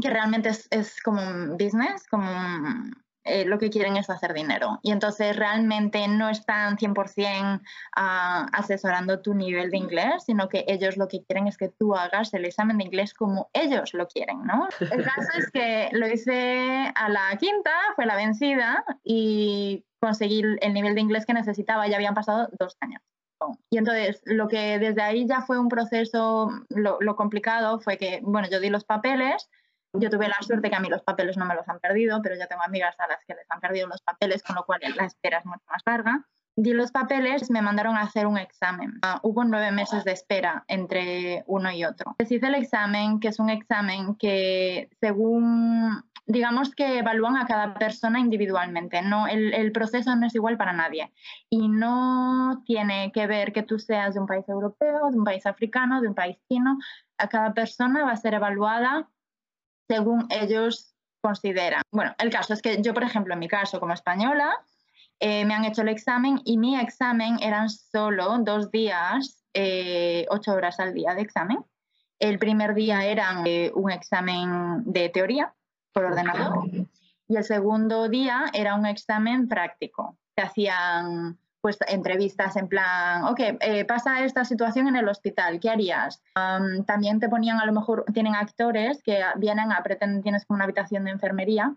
que 0.00 0.10
realmente 0.10 0.48
es, 0.48 0.66
es 0.70 1.00
como 1.02 1.20
un 1.20 1.58
business, 1.58 2.06
como 2.08 2.30
un, 2.30 3.01
eh, 3.24 3.44
lo 3.44 3.58
que 3.58 3.70
quieren 3.70 3.96
es 3.96 4.10
hacer 4.10 4.34
dinero. 4.34 4.80
Y 4.82 4.90
entonces 4.90 5.36
realmente 5.36 6.08
no 6.08 6.28
están 6.28 6.76
100% 6.76 7.60
ah, 7.96 8.46
asesorando 8.52 9.20
tu 9.20 9.34
nivel 9.34 9.70
de 9.70 9.78
inglés, 9.78 10.24
sino 10.26 10.48
que 10.48 10.64
ellos 10.66 10.96
lo 10.96 11.08
que 11.08 11.22
quieren 11.24 11.46
es 11.46 11.56
que 11.56 11.68
tú 11.68 11.94
hagas 11.94 12.34
el 12.34 12.44
examen 12.44 12.78
de 12.78 12.84
inglés 12.84 13.14
como 13.14 13.48
ellos 13.52 13.94
lo 13.94 14.08
quieren, 14.08 14.44
¿no? 14.44 14.68
El 14.80 15.04
caso 15.04 15.28
es 15.38 15.50
que 15.50 15.88
lo 15.92 16.08
hice 16.08 16.92
a 16.94 17.08
la 17.08 17.36
quinta, 17.38 17.72
fue 17.94 18.06
la 18.06 18.16
vencida 18.16 18.84
y 19.04 19.84
conseguí 20.00 20.42
el 20.60 20.74
nivel 20.74 20.94
de 20.94 21.00
inglés 21.00 21.24
que 21.26 21.34
necesitaba. 21.34 21.86
Ya 21.86 21.96
habían 21.96 22.14
pasado 22.14 22.48
dos 22.58 22.76
años. 22.80 23.02
Y 23.70 23.78
entonces, 23.78 24.22
lo 24.24 24.48
que 24.48 24.78
desde 24.78 25.02
ahí 25.02 25.26
ya 25.26 25.42
fue 25.42 25.58
un 25.58 25.68
proceso, 25.68 26.50
lo, 26.68 26.98
lo 27.00 27.16
complicado 27.16 27.80
fue 27.80 27.96
que, 27.98 28.20
bueno, 28.22 28.48
yo 28.48 28.60
di 28.60 28.70
los 28.70 28.84
papeles, 28.84 29.48
yo 29.92 30.10
tuve 30.10 30.28
la 30.28 30.36
suerte 30.40 30.70
que 30.70 30.76
a 30.76 30.80
mí 30.80 30.88
los 30.88 31.02
papeles 31.02 31.36
no 31.36 31.44
me 31.44 31.54
los 31.54 31.68
han 31.68 31.78
perdido, 31.80 32.20
pero 32.22 32.34
ya 32.36 32.46
tengo 32.46 32.62
amigas 32.62 32.94
a 32.98 33.08
las 33.08 33.24
que 33.26 33.34
les 33.34 33.50
han 33.50 33.60
perdido 33.60 33.88
los 33.88 34.00
papeles, 34.02 34.42
con 34.42 34.56
lo 34.56 34.64
cual 34.64 34.80
la 34.96 35.04
espera 35.04 35.38
es 35.38 35.46
mucho 35.46 35.64
más 35.68 35.82
larga. 35.84 36.26
Di 36.54 36.72
los 36.74 36.92
papeles, 36.92 37.50
me 37.50 37.62
mandaron 37.62 37.96
a 37.96 38.02
hacer 38.02 38.26
un 38.26 38.36
examen. 38.36 38.98
Ah, 39.02 39.20
hubo 39.22 39.42
nueve 39.44 39.70
meses 39.72 40.04
de 40.04 40.12
espera 40.12 40.64
entre 40.68 41.44
uno 41.46 41.72
y 41.72 41.84
otro. 41.84 42.14
Les 42.18 42.30
hice 42.30 42.46
el 42.46 42.54
examen, 42.54 43.20
que 43.20 43.28
es 43.28 43.38
un 43.38 43.48
examen 43.48 44.16
que 44.16 44.90
según, 45.00 46.02
digamos 46.26 46.74
que 46.74 46.98
evalúan 46.98 47.38
a 47.38 47.46
cada 47.46 47.72
persona 47.74 48.20
individualmente. 48.20 49.00
No, 49.00 49.26
el, 49.28 49.54
el 49.54 49.72
proceso 49.72 50.14
no 50.14 50.26
es 50.26 50.34
igual 50.34 50.58
para 50.58 50.74
nadie. 50.74 51.10
Y 51.48 51.68
no 51.68 52.62
tiene 52.66 53.12
que 53.12 53.26
ver 53.26 53.54
que 53.54 53.62
tú 53.62 53.78
seas 53.78 54.12
de 54.12 54.20
un 54.20 54.26
país 54.26 54.46
europeo, 54.46 55.10
de 55.10 55.18
un 55.18 55.24
país 55.24 55.46
africano, 55.46 56.02
de 56.02 56.08
un 56.08 56.14
país 56.14 56.36
chino. 56.50 56.76
A 57.16 57.28
cada 57.28 57.54
persona 57.54 58.04
va 58.04 58.12
a 58.12 58.16
ser 58.18 58.34
evaluada 58.34 59.08
según 59.92 60.26
ellos 60.30 60.94
consideran. 61.20 61.82
Bueno, 61.90 62.14
el 62.18 62.30
caso 62.30 62.54
es 62.54 62.62
que 62.62 62.80
yo, 62.82 62.94
por 62.94 63.02
ejemplo, 63.02 63.34
en 63.34 63.40
mi 63.40 63.48
caso 63.48 63.78
como 63.78 63.92
española, 63.92 64.50
eh, 65.20 65.44
me 65.44 65.54
han 65.54 65.64
hecho 65.64 65.82
el 65.82 65.88
examen 65.88 66.40
y 66.44 66.56
mi 66.56 66.78
examen 66.78 67.38
eran 67.40 67.68
solo 67.68 68.38
dos 68.38 68.70
días, 68.70 69.44
eh, 69.52 70.26
ocho 70.30 70.52
horas 70.52 70.80
al 70.80 70.94
día 70.94 71.14
de 71.14 71.22
examen. 71.22 71.58
El 72.18 72.38
primer 72.38 72.74
día 72.74 73.04
era 73.04 73.42
eh, 73.44 73.70
un 73.74 73.90
examen 73.90 74.82
de 74.84 75.10
teoría 75.10 75.52
por 75.92 76.06
ordenador 76.06 76.64
y 77.28 77.36
el 77.36 77.44
segundo 77.44 78.08
día 78.08 78.46
era 78.54 78.74
un 78.74 78.86
examen 78.86 79.48
práctico. 79.48 80.16
Se 80.34 80.42
hacían 80.42 81.38
pues 81.62 81.78
entrevistas 81.86 82.56
en 82.56 82.68
plan, 82.68 83.24
ok, 83.24 83.40
eh, 83.60 83.84
pasa 83.84 84.24
esta 84.24 84.44
situación 84.44 84.88
en 84.88 84.96
el 84.96 85.08
hospital, 85.08 85.60
¿qué 85.60 85.70
harías? 85.70 86.20
también 86.86 87.20
te 87.20 87.28
ponían, 87.28 87.60
a 87.60 87.66
lo 87.66 87.72
mejor, 87.72 88.04
tienen 88.12 88.34
actores 88.34 89.00
que 89.02 89.22
vienen 89.36 89.70
a 89.70 89.82
pretender, 89.82 90.22
tienes 90.22 90.44
una 90.48 90.64
habitación 90.64 91.04
de 91.04 91.12
enfermería, 91.12 91.74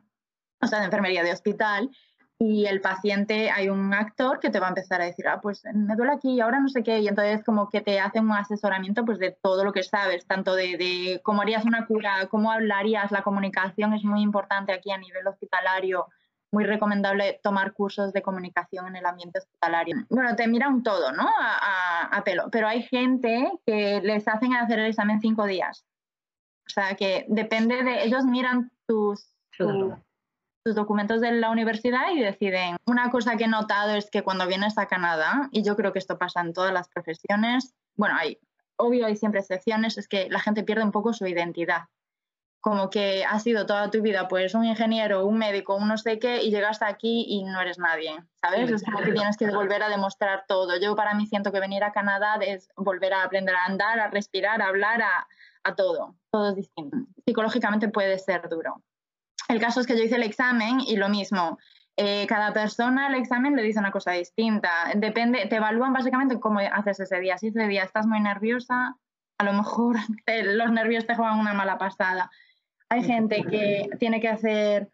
o 0.59 0.67
sea, 0.67 0.79
de 0.79 0.85
enfermería 0.85 1.23
de 1.23 1.31
hospital, 1.31 1.91
y 2.39 2.65
el 2.65 2.81
paciente, 2.81 3.51
hay 3.51 3.69
un 3.69 3.93
actor 3.93 4.39
que 4.39 4.49
te 4.49 4.59
va 4.59 4.65
a 4.65 4.69
empezar 4.69 5.01
a 5.01 5.05
decir, 5.05 5.27
ah, 5.27 5.39
pues 5.39 5.63
me 5.73 5.95
duele 5.95 6.13
aquí, 6.13 6.41
ahora 6.41 6.59
no 6.59 6.67
sé 6.67 6.81
qué, 6.81 6.99
y 6.99 7.07
entonces 7.07 7.43
como 7.45 7.69
que 7.69 7.81
te 7.81 7.99
hacen 7.99 8.25
un 8.25 8.33
asesoramiento 8.33 9.05
pues 9.05 9.19
de 9.19 9.37
todo 9.39 9.63
lo 9.63 9.71
que 9.71 9.83
sabes, 9.83 10.25
tanto 10.25 10.55
de, 10.55 10.77
de 10.77 11.21
cómo 11.23 11.43
harías 11.43 11.63
una 11.63 11.85
cura, 11.85 12.27
cómo 12.29 12.51
hablarías, 12.51 13.11
la 13.11 13.21
comunicación 13.21 13.93
es 13.93 14.03
muy 14.03 14.21
importante 14.21 14.73
aquí 14.73 14.89
a 14.89 14.97
nivel 14.97 15.27
hospitalario, 15.27 16.07
muy 16.55 16.63
recomendable 16.63 17.41
tomar 17.43 17.73
cursos 17.73 18.13
de 18.13 18.21
comunicación 18.21 18.87
en 18.87 18.95
el 18.95 19.05
ambiente 19.05 19.39
hospitalario. 19.39 19.97
Bueno, 20.09 20.37
te 20.37 20.47
miran 20.47 20.83
todo, 20.83 21.11
¿no? 21.11 21.27
A, 21.37 22.21
pelo, 22.23 22.49
pero 22.49 22.65
hay 22.65 22.83
gente 22.83 23.51
que 23.65 23.99
les 24.01 24.25
hacen 24.25 24.53
hacer 24.55 24.79
el 24.79 24.85
examen 24.85 25.19
cinco 25.19 25.45
días. 25.45 25.83
O 26.65 26.69
sea, 26.69 26.95
que 26.95 27.25
depende 27.27 27.83
de, 27.83 28.05
ellos 28.05 28.23
miran 28.23 28.71
tus, 28.87 29.35
tus, 29.57 29.93
documentos 30.63 31.19
de 31.19 31.33
la 31.33 31.51
universidad 31.51 32.11
y 32.13 32.21
deciden. 32.21 32.77
Una 32.87 33.11
cosa 33.11 33.35
que 33.35 33.43
he 33.43 33.49
notado 33.49 33.93
es 33.95 34.09
que 34.09 34.23
cuando 34.23 34.47
vienes 34.47 34.77
a 34.77 34.87
Canadá, 34.87 35.49
y 35.51 35.61
yo 35.61 35.75
creo 35.75 35.91
que 35.91 35.99
esto 35.99 36.17
pasa 36.17 36.39
en 36.39 36.53
todas 36.53 36.71
las 36.71 36.87
profesiones, 36.87 37.75
bueno, 37.95 38.15
hay, 38.17 38.39
obvio 38.77 39.07
hay 39.07 39.17
siempre 39.17 39.41
excepciones, 39.41 39.97
es 39.97 40.07
que 40.07 40.29
la 40.29 40.39
gente 40.39 40.63
pierde 40.63 40.85
un 40.85 40.93
poco 40.93 41.11
su 41.11 41.27
identidad 41.27 41.83
como 42.65 42.89
que 42.89 43.23
has 43.23 43.43
sido 43.43 43.67
toda 43.67 43.91
tu 43.91 44.01
vida 44.01 44.27
pues 44.27 44.55
un 44.55 44.65
ingeniero, 44.65 45.27
un 45.27 45.37
médico, 45.37 45.75
un 45.75 45.87
no 45.87 45.99
sé 45.99 46.17
qué 46.17 46.41
y 46.41 46.49
llegas 46.49 46.81
aquí 46.81 47.23
y 47.27 47.43
no 47.43 47.61
eres 47.61 47.77
nadie, 47.77 48.17
¿sabes? 48.41 48.71
Es 48.71 48.83
como 48.83 49.01
que 49.01 49.11
tienes 49.11 49.37
que 49.37 49.51
volver 49.51 49.83
a 49.83 49.87
demostrar 49.87 50.45
todo. 50.47 50.75
Yo 50.81 50.95
para 50.95 51.13
mí 51.13 51.27
siento 51.27 51.51
que 51.51 51.59
venir 51.59 51.83
a 51.83 51.91
Canadá 51.91 52.37
es 52.41 52.67
volver 52.75 53.13
a 53.13 53.21
aprender 53.21 53.53
a 53.53 53.65
andar, 53.65 53.99
a 53.99 54.07
respirar, 54.07 54.63
a 54.63 54.69
hablar, 54.69 55.03
a, 55.03 55.27
a 55.63 55.75
todo. 55.75 56.15
Todo 56.31 56.49
es 56.49 56.55
distinto. 56.55 56.97
Psicológicamente 57.23 57.89
puede 57.89 58.17
ser 58.17 58.49
duro. 58.49 58.81
El 59.47 59.61
caso 59.61 59.81
es 59.81 59.85
que 59.85 59.95
yo 59.95 60.03
hice 60.03 60.15
el 60.15 60.23
examen 60.23 60.79
y 60.79 60.95
lo 60.95 61.07
mismo. 61.07 61.59
Eh, 61.97 62.25
cada 62.25 62.51
persona 62.51 63.09
el 63.09 63.13
examen 63.13 63.55
le 63.55 63.61
dice 63.61 63.77
una 63.77 63.91
cosa 63.91 64.13
distinta. 64.13 64.91
Depende, 64.95 65.45
te 65.45 65.57
evalúan 65.57 65.93
básicamente 65.93 66.39
cómo 66.39 66.61
haces 66.61 66.99
ese 66.99 67.19
día. 67.19 67.37
Si 67.37 67.49
ese 67.49 67.67
día 67.67 67.83
estás 67.83 68.07
muy 68.07 68.21
nerviosa, 68.21 68.97
a 69.37 69.43
lo 69.43 69.53
mejor 69.53 69.97
los 70.45 70.71
nervios 70.71 71.05
te 71.05 71.13
juegan 71.13 71.37
una 71.37 71.53
mala 71.53 71.77
pasada. 71.77 72.31
Hay 72.89 73.03
gente 73.03 73.43
que 73.43 73.89
tiene 73.99 74.21
que 74.21 74.27
hacer, 74.27 74.89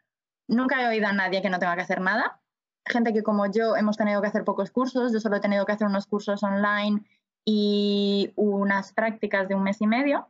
nunca 0.48 0.82
he 0.82 0.88
oído 0.88 1.08
a 1.08 1.14
nadie 1.14 1.42
que 1.42 1.50
no 1.50 1.60
tenga 1.60 1.76
que 1.76 1.82
hacer 1.82 2.02
nada. 2.02 2.40
gente 2.86 3.14
que 3.14 3.22
como 3.22 3.52
yo 3.52 3.76
hemos 3.76 3.98
tenido 3.98 4.22
que 4.22 4.28
hacer 4.28 4.44
pocos 4.44 4.72
cursos, 4.72 5.14
yo 5.14 5.20
solo 5.20 5.38
he 5.38 5.42
tenido 5.42 5.66
que 5.66 5.74
hacer 5.74 5.88
unos 5.88 6.08
cursos 6.08 6.42
online 6.44 7.04
y 7.46 8.32
unas 8.36 8.94
prácticas 8.94 9.48
de 9.48 9.56
un 9.56 9.64
mes 9.64 9.82
y 9.82 9.88
medio. 9.88 10.28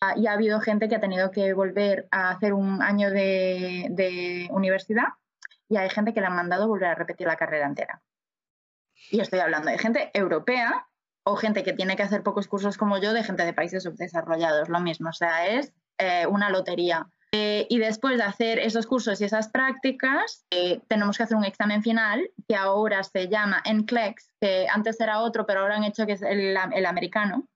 Ah, 0.00 0.14
y 0.16 0.26
ha 0.26 0.32
habido 0.32 0.60
gente 0.60 0.88
que 0.88 0.96
ha 0.96 1.00
tenido 1.00 1.30
que 1.30 1.52
volver 1.52 2.08
a 2.10 2.30
hacer 2.30 2.54
un 2.54 2.80
año 2.82 3.10
de, 3.10 3.88
de 3.90 4.48
universidad 4.50 5.08
y 5.68 5.76
hay 5.76 5.90
gente 5.90 6.14
que 6.14 6.20
le 6.20 6.26
han 6.26 6.36
mandado 6.36 6.68
volver 6.68 6.88
a 6.88 6.94
repetir 6.94 7.26
la 7.26 7.36
carrera 7.36 7.66
entera. 7.66 8.02
Y 9.10 9.20
estoy 9.20 9.40
hablando 9.40 9.70
de 9.70 9.78
gente 9.78 10.10
europea 10.14 10.88
o 11.22 11.36
gente 11.36 11.62
que 11.62 11.72
tiene 11.72 11.96
que 11.96 12.02
hacer 12.02 12.22
pocos 12.22 12.48
cursos 12.48 12.76
como 12.76 12.98
yo, 12.98 13.12
de 13.12 13.22
gente 13.22 13.44
de 13.44 13.52
países 13.52 13.82
subdesarrollados, 13.82 14.68
lo 14.68 14.80
mismo. 14.80 15.10
O 15.10 15.12
sea, 15.12 15.46
es 15.46 15.72
eh, 16.00 16.26
una 16.26 16.50
lotería. 16.50 17.06
Eh, 17.32 17.66
y 17.70 17.78
después 17.78 18.16
de 18.16 18.24
hacer 18.24 18.58
esos 18.58 18.86
cursos 18.86 19.20
y 19.20 19.24
esas 19.24 19.48
prácticas, 19.48 20.44
eh, 20.50 20.80
tenemos 20.88 21.16
que 21.16 21.22
hacer 21.22 21.36
un 21.36 21.44
examen 21.44 21.82
final 21.82 22.28
que 22.48 22.56
ahora 22.56 23.04
se 23.04 23.28
llama 23.28 23.62
NCLEX, 23.64 24.32
que 24.40 24.66
antes 24.68 25.00
era 25.00 25.20
otro, 25.20 25.46
pero 25.46 25.60
ahora 25.60 25.76
han 25.76 25.84
hecho 25.84 26.06
que 26.06 26.12
es 26.12 26.22
el, 26.22 26.56
americano. 26.56 27.46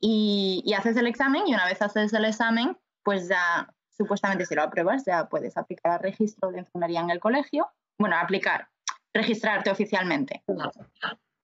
Y, 0.00 0.62
y, 0.64 0.74
haces 0.74 0.96
el 0.96 1.06
examen 1.06 1.42
y 1.46 1.54
una 1.54 1.66
vez 1.66 1.80
haces 1.80 2.12
el 2.12 2.24
examen, 2.24 2.76
pues 3.04 3.28
ya 3.28 3.68
supuestamente 3.96 4.46
si 4.46 4.54
lo 4.54 4.62
apruebas 4.62 5.04
ya 5.04 5.28
puedes 5.28 5.56
aplicar 5.56 5.92
al 5.92 6.00
registro 6.00 6.50
de 6.50 6.60
enfermería 6.60 7.00
en 7.00 7.10
el 7.10 7.20
colegio. 7.20 7.68
Bueno, 7.98 8.16
aplicar, 8.16 8.68
registrarte 9.12 9.70
oficialmente. 9.70 10.42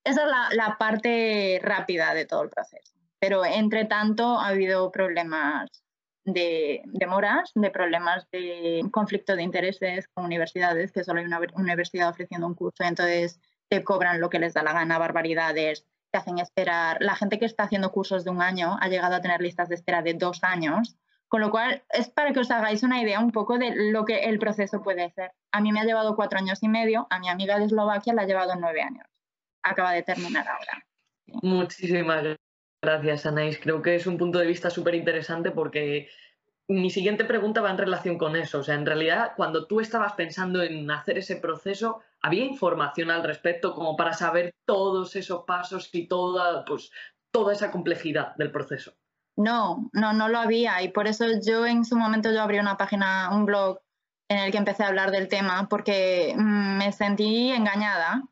Esa 0.04 0.24
es 0.24 0.56
la, 0.56 0.76
parte 0.78 1.60
rápida 1.62 2.14
de 2.14 2.26
todo 2.26 2.42
el 2.42 2.50
proceso. 2.50 2.94
Pero 3.18 3.44
entre 3.44 3.86
tanto 3.86 4.38
ha 4.38 4.48
habido 4.48 4.90
problemas 4.92 5.83
de 6.24 6.82
demoras, 6.86 7.50
de 7.54 7.70
problemas 7.70 8.28
de 8.30 8.82
conflicto 8.90 9.36
de 9.36 9.42
intereses 9.42 10.08
con 10.08 10.24
universidades, 10.24 10.92
que 10.92 11.04
solo 11.04 11.20
hay 11.20 11.26
una 11.26 11.40
universidad 11.54 12.08
ofreciendo 12.08 12.46
un 12.46 12.54
curso, 12.54 12.84
entonces 12.84 13.40
te 13.68 13.82
cobran 13.84 14.20
lo 14.20 14.30
que 14.30 14.38
les 14.38 14.54
da 14.54 14.62
la 14.62 14.72
gana, 14.72 14.98
barbaridades, 14.98 15.84
te 16.10 16.18
hacen 16.18 16.38
esperar. 16.38 16.98
La 17.00 17.16
gente 17.16 17.38
que 17.38 17.46
está 17.46 17.64
haciendo 17.64 17.90
cursos 17.90 18.24
de 18.24 18.30
un 18.30 18.42
año 18.42 18.76
ha 18.80 18.88
llegado 18.88 19.16
a 19.16 19.20
tener 19.20 19.40
listas 19.40 19.68
de 19.68 19.74
espera 19.74 20.02
de 20.02 20.14
dos 20.14 20.44
años 20.44 20.96
con 21.34 21.40
lo 21.40 21.50
cual, 21.50 21.82
es 21.90 22.08
para 22.10 22.32
que 22.32 22.38
os 22.38 22.50
hagáis 22.52 22.84
una 22.84 23.02
idea 23.02 23.18
un 23.18 23.32
poco 23.32 23.58
de 23.58 23.74
lo 23.90 24.04
que 24.04 24.26
el 24.26 24.38
proceso 24.38 24.82
puede 24.82 25.10
ser. 25.10 25.32
A 25.50 25.60
mí 25.60 25.72
me 25.72 25.80
ha 25.80 25.84
llevado 25.84 26.14
cuatro 26.14 26.38
años 26.38 26.62
y 26.62 26.68
medio, 26.68 27.08
a 27.10 27.18
mi 27.18 27.28
amiga 27.28 27.58
de 27.58 27.64
Eslovaquia 27.64 28.14
le 28.14 28.22
ha 28.22 28.26
llevado 28.26 28.54
nueve 28.54 28.82
años. 28.82 29.04
Acaba 29.60 29.90
de 29.90 30.04
terminar 30.04 30.46
ahora. 30.46 30.86
Muchísimas 31.42 32.36
gracias, 32.84 33.26
Anaís. 33.26 33.58
Creo 33.58 33.82
que 33.82 33.94
es 33.96 34.06
un 34.06 34.18
punto 34.18 34.38
de 34.38 34.46
vista 34.46 34.70
súper 34.70 34.94
interesante 34.94 35.50
porque 35.50 36.08
mi 36.68 36.90
siguiente 36.90 37.24
pregunta 37.24 37.60
va 37.60 37.70
en 37.70 37.78
relación 37.78 38.18
con 38.18 38.36
eso. 38.36 38.58
O 38.58 38.62
sea, 38.62 38.74
en 38.74 38.86
realidad, 38.86 39.32
cuando 39.36 39.66
tú 39.66 39.80
estabas 39.80 40.14
pensando 40.14 40.62
en 40.62 40.90
hacer 40.90 41.18
ese 41.18 41.36
proceso, 41.36 42.00
¿había 42.20 42.44
información 42.44 43.10
al 43.10 43.22
respecto 43.22 43.74
como 43.74 43.96
para 43.96 44.12
saber 44.12 44.54
todos 44.64 45.16
esos 45.16 45.44
pasos 45.44 45.90
y 45.92 46.06
toda, 46.06 46.64
pues, 46.64 46.90
toda 47.30 47.52
esa 47.52 47.70
complejidad 47.70 48.34
del 48.36 48.50
proceso? 48.50 48.94
No, 49.36 49.90
no, 49.92 50.12
no 50.12 50.28
lo 50.28 50.38
había 50.38 50.80
y 50.82 50.88
por 50.88 51.08
eso 51.08 51.24
yo 51.44 51.66
en 51.66 51.84
su 51.84 51.96
momento 51.96 52.32
yo 52.32 52.40
abrí 52.40 52.60
una 52.60 52.76
página, 52.76 53.30
un 53.32 53.46
blog 53.46 53.80
en 54.28 54.38
el 54.38 54.52
que 54.52 54.58
empecé 54.58 54.84
a 54.84 54.88
hablar 54.88 55.10
del 55.10 55.28
tema 55.28 55.68
porque 55.68 56.34
mm, 56.36 56.78
me 56.78 56.92
sentí 56.92 57.50
engañada. 57.50 58.22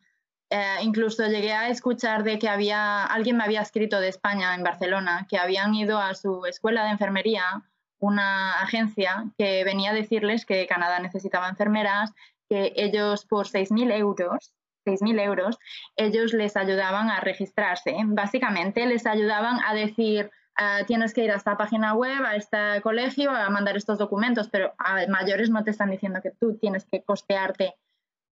Eh, 0.52 0.82
incluso 0.82 1.26
llegué 1.26 1.52
a 1.52 1.68
escuchar 1.68 2.24
de 2.24 2.38
que 2.38 2.48
había, 2.48 3.04
alguien 3.04 3.36
me 3.36 3.44
había 3.44 3.62
escrito 3.62 4.00
de 4.00 4.08
España, 4.08 4.54
en 4.54 4.62
Barcelona, 4.62 5.26
que 5.28 5.38
habían 5.38 5.74
ido 5.74 5.98
a 5.98 6.14
su 6.14 6.44
escuela 6.46 6.84
de 6.84 6.90
enfermería, 6.90 7.62
una 7.98 8.60
agencia 8.60 9.24
que 9.38 9.64
venía 9.64 9.90
a 9.92 9.94
decirles 9.94 10.44
que 10.44 10.66
Canadá 10.66 10.98
necesitaba 10.98 11.48
enfermeras, 11.48 12.12
que 12.48 12.72
ellos 12.76 13.24
por 13.24 13.46
6.000 13.46 13.92
euros 13.92 14.52
6.000 14.84 15.20
euros, 15.20 15.58
ellos 15.94 16.32
les 16.32 16.56
ayudaban 16.56 17.08
a 17.08 17.20
registrarse. 17.20 17.94
Básicamente 18.04 18.84
les 18.84 19.06
ayudaban 19.06 19.60
a 19.64 19.74
decir, 19.74 20.32
Ah, 20.54 20.82
tienes 20.86 21.14
que 21.14 21.24
ir 21.24 21.30
a 21.30 21.36
esta 21.36 21.56
página 21.56 21.94
web, 21.94 22.24
a 22.24 22.36
este 22.36 22.80
colegio, 22.82 23.30
a 23.30 23.48
mandar 23.48 23.76
estos 23.76 23.98
documentos, 23.98 24.48
pero 24.48 24.74
a 24.78 25.06
mayores 25.08 25.48
no 25.48 25.64
te 25.64 25.70
están 25.70 25.90
diciendo 25.90 26.20
que 26.22 26.30
tú 26.30 26.58
tienes 26.58 26.84
que 26.84 27.02
costearte 27.02 27.74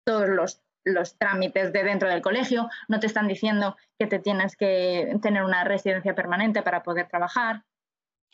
todos 0.04 0.28
los, 0.28 0.60
los 0.84 1.18
trámites 1.18 1.72
de 1.72 1.84
dentro 1.84 2.08
del 2.08 2.22
colegio, 2.22 2.68
no 2.88 3.00
te 3.00 3.06
están 3.06 3.28
diciendo 3.28 3.76
que 3.99 4.06
te 4.06 4.18
tienes 4.18 4.56
que 4.56 5.16
tener 5.22 5.44
una 5.44 5.64
residencia 5.64 6.14
permanente 6.14 6.62
para 6.62 6.82
poder 6.82 7.08
trabajar. 7.08 7.64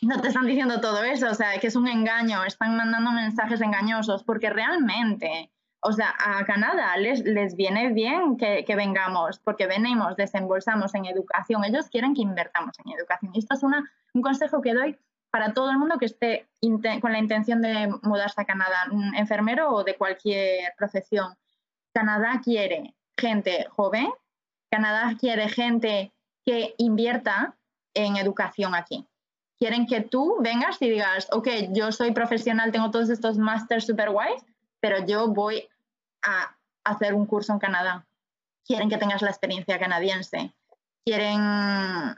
No 0.01 0.21
te 0.21 0.27
están 0.27 0.45
diciendo 0.45 0.79
todo 0.79 1.03
eso, 1.03 1.29
o 1.29 1.33
sea, 1.33 1.57
que 1.59 1.67
es 1.67 1.75
un 1.75 1.87
engaño, 1.87 2.43
están 2.43 2.77
mandando 2.77 3.11
mensajes 3.11 3.61
engañosos, 3.61 4.23
porque 4.23 4.49
realmente 4.49 5.51
o 5.81 5.91
sea, 5.93 6.15
a 6.19 6.43
Canadá 6.45 6.97
les, 6.97 7.23
les 7.23 7.55
viene 7.55 7.93
bien 7.93 8.37
que, 8.37 8.65
vengamos, 8.75 9.39
porque 9.39 9.67
venimos, 9.67 10.15
desembolsamos 10.15 10.93
en 10.95 11.05
educación. 11.05 11.63
Ellos 11.63 11.87
quieren 11.89 12.13
que 12.13 12.21
invertamos 12.21 12.75
en 12.83 12.91
educación. 12.91 13.31
Y 13.33 13.39
esto 13.39 13.55
es 13.55 13.63
una, 13.63 13.89
un 14.13 14.21
consejo 14.21 14.61
que 14.61 14.73
doy 14.73 14.97
para 15.29 15.53
todo 15.53 15.69
el 15.71 15.77
mundo 15.77 15.97
que 15.99 16.05
esté 16.05 16.47
con 17.01 17.11
la 17.11 17.19
intención 17.19 17.61
de 17.61 17.93
mudarse 18.01 18.41
a 18.41 18.45
Canadá, 18.45 18.87
enfermero 19.15 19.71
o 19.71 19.83
de 19.83 19.95
cualquier 19.95 20.73
profesión. 20.77 21.35
Canadá 21.97 22.41
quiere 22.43 22.93
gente 23.17 23.65
joven, 23.71 24.07
Canadá 24.69 25.15
quiere 25.19 25.49
gente 25.49 26.13
que 26.45 26.75
invierta 26.77 27.57
en 27.95 28.17
educación 28.17 28.75
aquí. 28.75 29.07
Quieren 29.57 29.87
que 29.87 30.01
tú 30.01 30.37
vengas 30.39 30.79
y 30.79 30.91
digas, 30.91 31.27
ok, 31.31 31.47
yo 31.71 31.91
soy 31.91 32.11
profesional, 32.11 32.71
tengo 32.71 32.91
todos 32.91 33.09
estos 33.09 33.39
másters 33.39 33.87
super 33.87 34.11
guays, 34.11 34.45
pero 34.79 35.07
yo 35.07 35.29
voy 35.29 35.67
a 36.21 36.55
hacer 36.83 37.15
un 37.15 37.25
curso 37.25 37.51
en 37.53 37.57
Canadá. 37.57 38.05
Quieren 38.63 38.89
que 38.89 38.99
tengas 38.99 39.23
la 39.23 39.31
experiencia 39.31 39.79
canadiense. 39.79 40.53
Quieren 41.03 42.15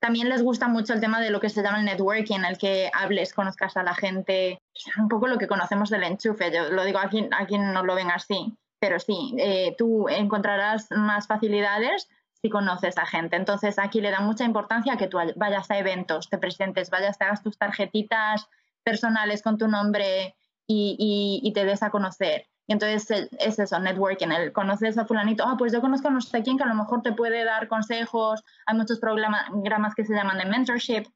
también 0.00 0.30
les 0.30 0.42
gusta 0.42 0.68
mucho 0.68 0.94
el 0.94 1.02
tema 1.02 1.20
de 1.20 1.28
lo 1.28 1.38
que 1.38 1.50
se 1.50 1.62
llama 1.62 1.80
el 1.80 1.84
networking, 1.84 2.44
el 2.48 2.56
que 2.56 2.90
hables, 2.94 3.34
conozcas 3.34 3.76
a 3.76 3.82
la 3.82 3.94
gente, 3.94 4.58
un 4.96 5.08
poco 5.08 5.26
lo 5.26 5.36
que 5.36 5.48
conocemos 5.48 5.90
del 5.90 6.04
enchufe. 6.04 6.50
Yo 6.50 6.70
lo 6.70 6.84
digo 6.84 6.98
aquí, 6.98 7.28
aquí 7.38 7.58
no 7.58 7.82
lo 7.82 7.94
ven 7.94 8.10
así, 8.10 8.56
pero 8.80 8.98
sí, 8.98 9.34
eh, 9.38 9.74
tú 9.76 10.08
encontrarás 10.08 10.90
más 10.90 11.26
facilidades 11.26 12.08
si 12.40 12.48
conoces 12.50 12.96
a 12.98 13.06
gente. 13.06 13.36
Entonces 13.36 13.78
aquí 13.78 14.00
le 14.00 14.10
da 14.10 14.20
mucha 14.20 14.44
importancia 14.44 14.96
que 14.96 15.08
tú 15.08 15.18
vayas 15.36 15.70
a 15.70 15.78
eventos, 15.78 16.28
te 16.28 16.38
presentes, 16.38 16.90
vayas, 16.90 17.18
te 17.18 17.24
hagas 17.24 17.42
tus 17.42 17.58
tarjetitas 17.58 18.48
personales 18.84 19.42
con 19.42 19.58
tu 19.58 19.68
nombre 19.68 20.36
y, 20.66 21.50
te 21.54 21.64
des 21.64 21.82
a 21.82 21.90
conocer. 21.90 22.46
Y 22.66 22.72
entonces 22.72 23.28
es 23.38 23.58
eso, 23.58 23.78
networking, 23.78 24.28
el 24.28 24.52
conoces 24.52 24.98
a 24.98 25.06
fulanito, 25.06 25.42
ah, 25.46 25.56
pues 25.58 25.72
yo 25.72 25.80
conozco 25.80 26.08
a 26.08 26.10
no 26.10 26.20
sé 26.20 26.42
quién 26.42 26.58
que 26.58 26.64
a 26.64 26.66
lo 26.66 26.74
mejor 26.74 27.02
te 27.02 27.12
puede 27.12 27.42
dar 27.44 27.66
consejos, 27.66 28.44
hay 28.66 28.76
muchos 28.76 29.00
programas 29.00 29.94
que 29.94 30.04
se 30.04 30.14
llaman 30.14 30.36
de 30.36 30.44
mentorship, 30.44 31.06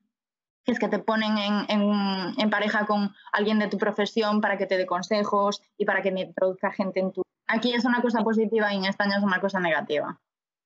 es 0.66 0.78
que 0.78 0.88
te 0.88 0.98
ponen 0.98 1.38
en, 1.38 2.34
en, 2.38 2.50
pareja 2.50 2.86
con 2.86 3.14
alguien 3.32 3.58
de 3.58 3.68
tu 3.68 3.78
profesión 3.78 4.40
para 4.40 4.58
que 4.58 4.66
te 4.66 4.76
dé 4.76 4.86
consejos 4.86 5.60
y 5.76 5.84
para 5.84 6.02
que 6.02 6.12
me 6.12 6.22
introduzca 6.22 6.70
gente 6.70 7.00
en 7.00 7.12
tu... 7.12 7.22
Aquí 7.46 7.74
es 7.74 7.84
una 7.84 8.00
cosa 8.00 8.22
positiva 8.22 8.72
y 8.72 8.76
en 8.76 8.84
España 8.84 9.16
es 9.16 9.24
una 9.24 9.40
cosa 9.40 9.60
negativa. 9.60 10.20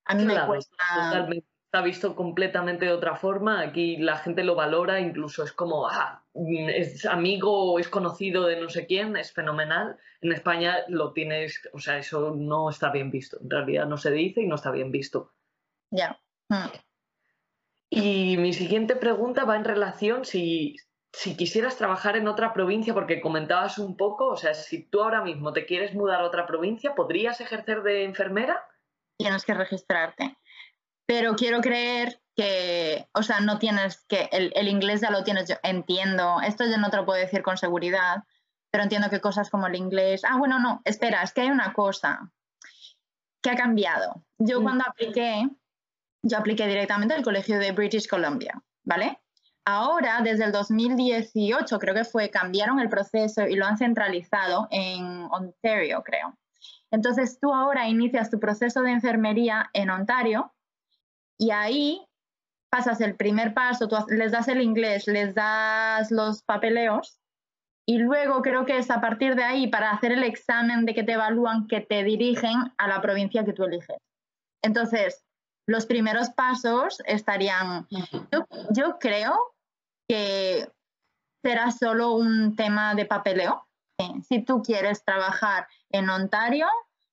A 0.04 0.14
mí 0.14 0.24
me 0.24 0.38
cuesta... 0.46 0.76
Totalmente 0.94 1.46
ha 1.76 1.82
visto 1.82 2.16
completamente 2.16 2.86
de 2.86 2.92
otra 2.92 3.16
forma. 3.16 3.60
Aquí 3.60 3.96
la 3.98 4.16
gente 4.16 4.44
lo 4.44 4.54
valora, 4.54 5.00
incluso 5.00 5.44
es 5.44 5.52
como, 5.52 5.86
ah, 5.88 6.24
es 6.34 7.04
amigo 7.06 7.72
o 7.72 7.78
es 7.78 7.88
conocido 7.88 8.46
de 8.46 8.60
no 8.60 8.68
sé 8.68 8.86
quién, 8.86 9.16
es 9.16 9.32
fenomenal. 9.32 9.96
En 10.20 10.32
España 10.32 10.78
lo 10.88 11.12
tienes, 11.12 11.68
o 11.72 11.78
sea, 11.78 11.98
eso 11.98 12.34
no 12.34 12.70
está 12.70 12.90
bien 12.90 13.10
visto. 13.10 13.38
En 13.40 13.50
realidad 13.50 13.86
no 13.86 13.96
se 13.96 14.10
dice 14.10 14.42
y 14.42 14.46
no 14.46 14.56
está 14.56 14.70
bien 14.70 14.90
visto. 14.90 15.32
Ya. 15.90 16.18
Hmm. 16.48 16.70
Mi 18.46 18.52
siguiente 18.52 18.94
pregunta 18.94 19.44
va 19.44 19.56
en 19.56 19.64
relación 19.64 20.24
si, 20.24 20.76
si 21.12 21.36
quisieras 21.36 21.76
trabajar 21.76 22.16
en 22.16 22.28
otra 22.28 22.52
provincia, 22.52 22.94
porque 22.94 23.20
comentabas 23.20 23.76
un 23.78 23.96
poco, 23.96 24.28
o 24.28 24.36
sea, 24.36 24.54
si 24.54 24.84
tú 24.84 25.02
ahora 25.02 25.24
mismo 25.24 25.52
te 25.52 25.66
quieres 25.66 25.94
mudar 25.94 26.20
a 26.20 26.26
otra 26.26 26.46
provincia, 26.46 26.94
¿podrías 26.94 27.40
ejercer 27.40 27.82
de 27.82 28.04
enfermera? 28.04 28.64
Tienes 29.18 29.44
que 29.44 29.52
registrarte 29.52 30.36
pero 31.06 31.36
quiero 31.36 31.60
creer 31.60 32.20
que, 32.36 33.08
o 33.14 33.22
sea, 33.22 33.40
no 33.40 33.58
tienes 33.58 34.04
que, 34.08 34.28
el, 34.32 34.68
inglés 34.68 35.00
ya 35.00 35.10
lo 35.10 35.24
tienes, 35.24 35.48
yo 35.48 35.54
entiendo, 35.62 36.40
esto 36.44 36.64
yo 36.64 36.76
no 36.76 36.90
te 36.90 36.96
lo 36.98 37.06
puedo 37.06 37.20
decir 37.20 37.42
con 37.42 37.56
seguridad, 37.56 38.24
pero 38.70 38.82
entiendo 38.82 39.08
que 39.08 39.20
cosas 39.20 39.48
como 39.48 39.68
el 39.68 39.76
inglés, 39.76 40.22
ah, 40.24 40.36
bueno, 40.36 40.58
no, 40.58 40.82
espera, 40.84 41.22
es 41.22 41.32
que 41.32 41.42
hay 41.42 41.50
una 41.50 41.72
cosa 41.72 42.32
que 43.40 43.50
ha 43.50 43.56
cambiado. 43.56 44.24
Yo 44.38 44.60
mm. 44.60 44.62
cuando 44.64 44.84
apliqué, 44.86 45.48
yo 46.26 46.38
apliqué 46.38 46.66
directamente 46.66 47.14
al 47.14 47.22
colegio 47.22 47.58
de 47.58 47.72
British 47.72 48.08
Columbia, 48.08 48.60
¿vale? 48.84 49.18
Ahora, 49.64 50.20
desde 50.22 50.44
el 50.44 50.52
2018, 50.52 51.78
creo 51.78 51.94
que 51.94 52.04
fue, 52.04 52.30
cambiaron 52.30 52.78
el 52.78 52.88
proceso 52.88 53.46
y 53.46 53.56
lo 53.56 53.66
han 53.66 53.78
centralizado 53.78 54.68
en 54.70 55.22
Ontario, 55.30 56.02
creo. 56.04 56.38
Entonces, 56.90 57.38
tú 57.40 57.52
ahora 57.52 57.88
inicias 57.88 58.30
tu 58.30 58.38
proceso 58.38 58.82
de 58.82 58.92
enfermería 58.92 59.68
en 59.72 59.90
Ontario 59.90 60.54
y 61.38 61.50
ahí 61.50 62.06
pasas 62.70 63.00
el 63.00 63.16
primer 63.16 63.54
paso, 63.54 63.88
tú 63.88 63.96
les 64.08 64.32
das 64.32 64.48
el 64.48 64.60
inglés, 64.60 65.06
les 65.06 65.34
das 65.34 66.10
los 66.10 66.42
papeleos 66.42 67.20
Y 67.88 67.98
luego 67.98 68.42
creo 68.42 68.66
que 68.66 68.78
es 68.78 68.90
a 68.90 69.00
partir 69.00 69.36
de 69.36 69.44
ahí, 69.44 69.68
para 69.68 69.92
hacer 69.92 70.10
el 70.12 70.24
examen 70.24 70.84
de 70.86 70.94
que 70.94 71.04
te 71.04 71.12
evalúan, 71.12 71.68
que 71.68 71.80
te 71.80 72.02
dirigen 72.02 72.72
a 72.78 72.88
la 72.88 73.00
provincia 73.00 73.44
que 73.44 73.52
tú 73.52 73.64
eliges. 73.64 73.98
Entonces, 74.62 75.24
los 75.66 75.86
primeros 75.86 76.30
pasos 76.30 77.02
estarían, 77.06 77.86
yo, 78.70 78.98
creo 78.98 79.36
que 80.08 80.70
será 81.44 81.70
solo 81.72 82.14
un 82.14 82.54
tema 82.54 82.94
de 82.94 83.04
papeleo. 83.04 83.66
Si 84.28 84.42
tú 84.42 84.62
quieres 84.62 85.04
trabajar 85.04 85.66
en 85.90 86.08
Ontario 86.08 86.66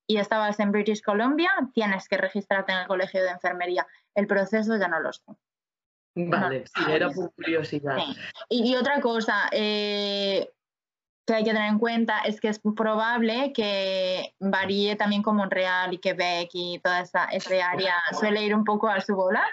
y 0.07 0.17
estabas 0.17 0.59
en 0.59 0.71
British 0.71 1.01
Columbia, 1.01 1.49
tienes 1.73 2.07
que 2.07 2.17
registrarte 2.17 2.73
en 2.73 2.79
el 2.79 2.87
colegio 2.87 3.23
de 3.23 3.29
enfermería. 3.29 3.87
El 4.13 4.27
proceso 4.27 4.77
ya 4.77 4.87
no 4.87 4.99
lo 4.99 5.13
sé. 5.13 5.23
Vale, 6.15 6.65
sí, 6.67 6.83
era 6.87 7.09
por 7.09 7.33
curiosidad. 7.33 7.97
Y, 8.49 8.75
otra 8.75 9.01
cosa 9.01 9.49
eh, 9.51 10.51
que 11.25 11.33
hay 11.33 11.43
que 11.43 11.51
tener 11.51 11.69
en 11.69 11.79
cuenta 11.79 12.19
es 12.19 12.41
que 12.41 12.49
es 12.49 12.59
probable 12.59 13.53
que 13.53 14.35
varíe 14.39 14.95
también 14.95 15.23
como 15.23 15.39
Montreal 15.39 15.93
y 15.93 15.99
Quebec 15.99 16.49
y 16.53 16.79
toda 16.79 17.01
esa, 17.01 17.23
área 17.23 17.95
suele 18.19 18.43
ir 18.43 18.55
un 18.55 18.63
poco 18.63 18.89
a 18.89 19.01
su 19.01 19.15
bola. 19.15 19.43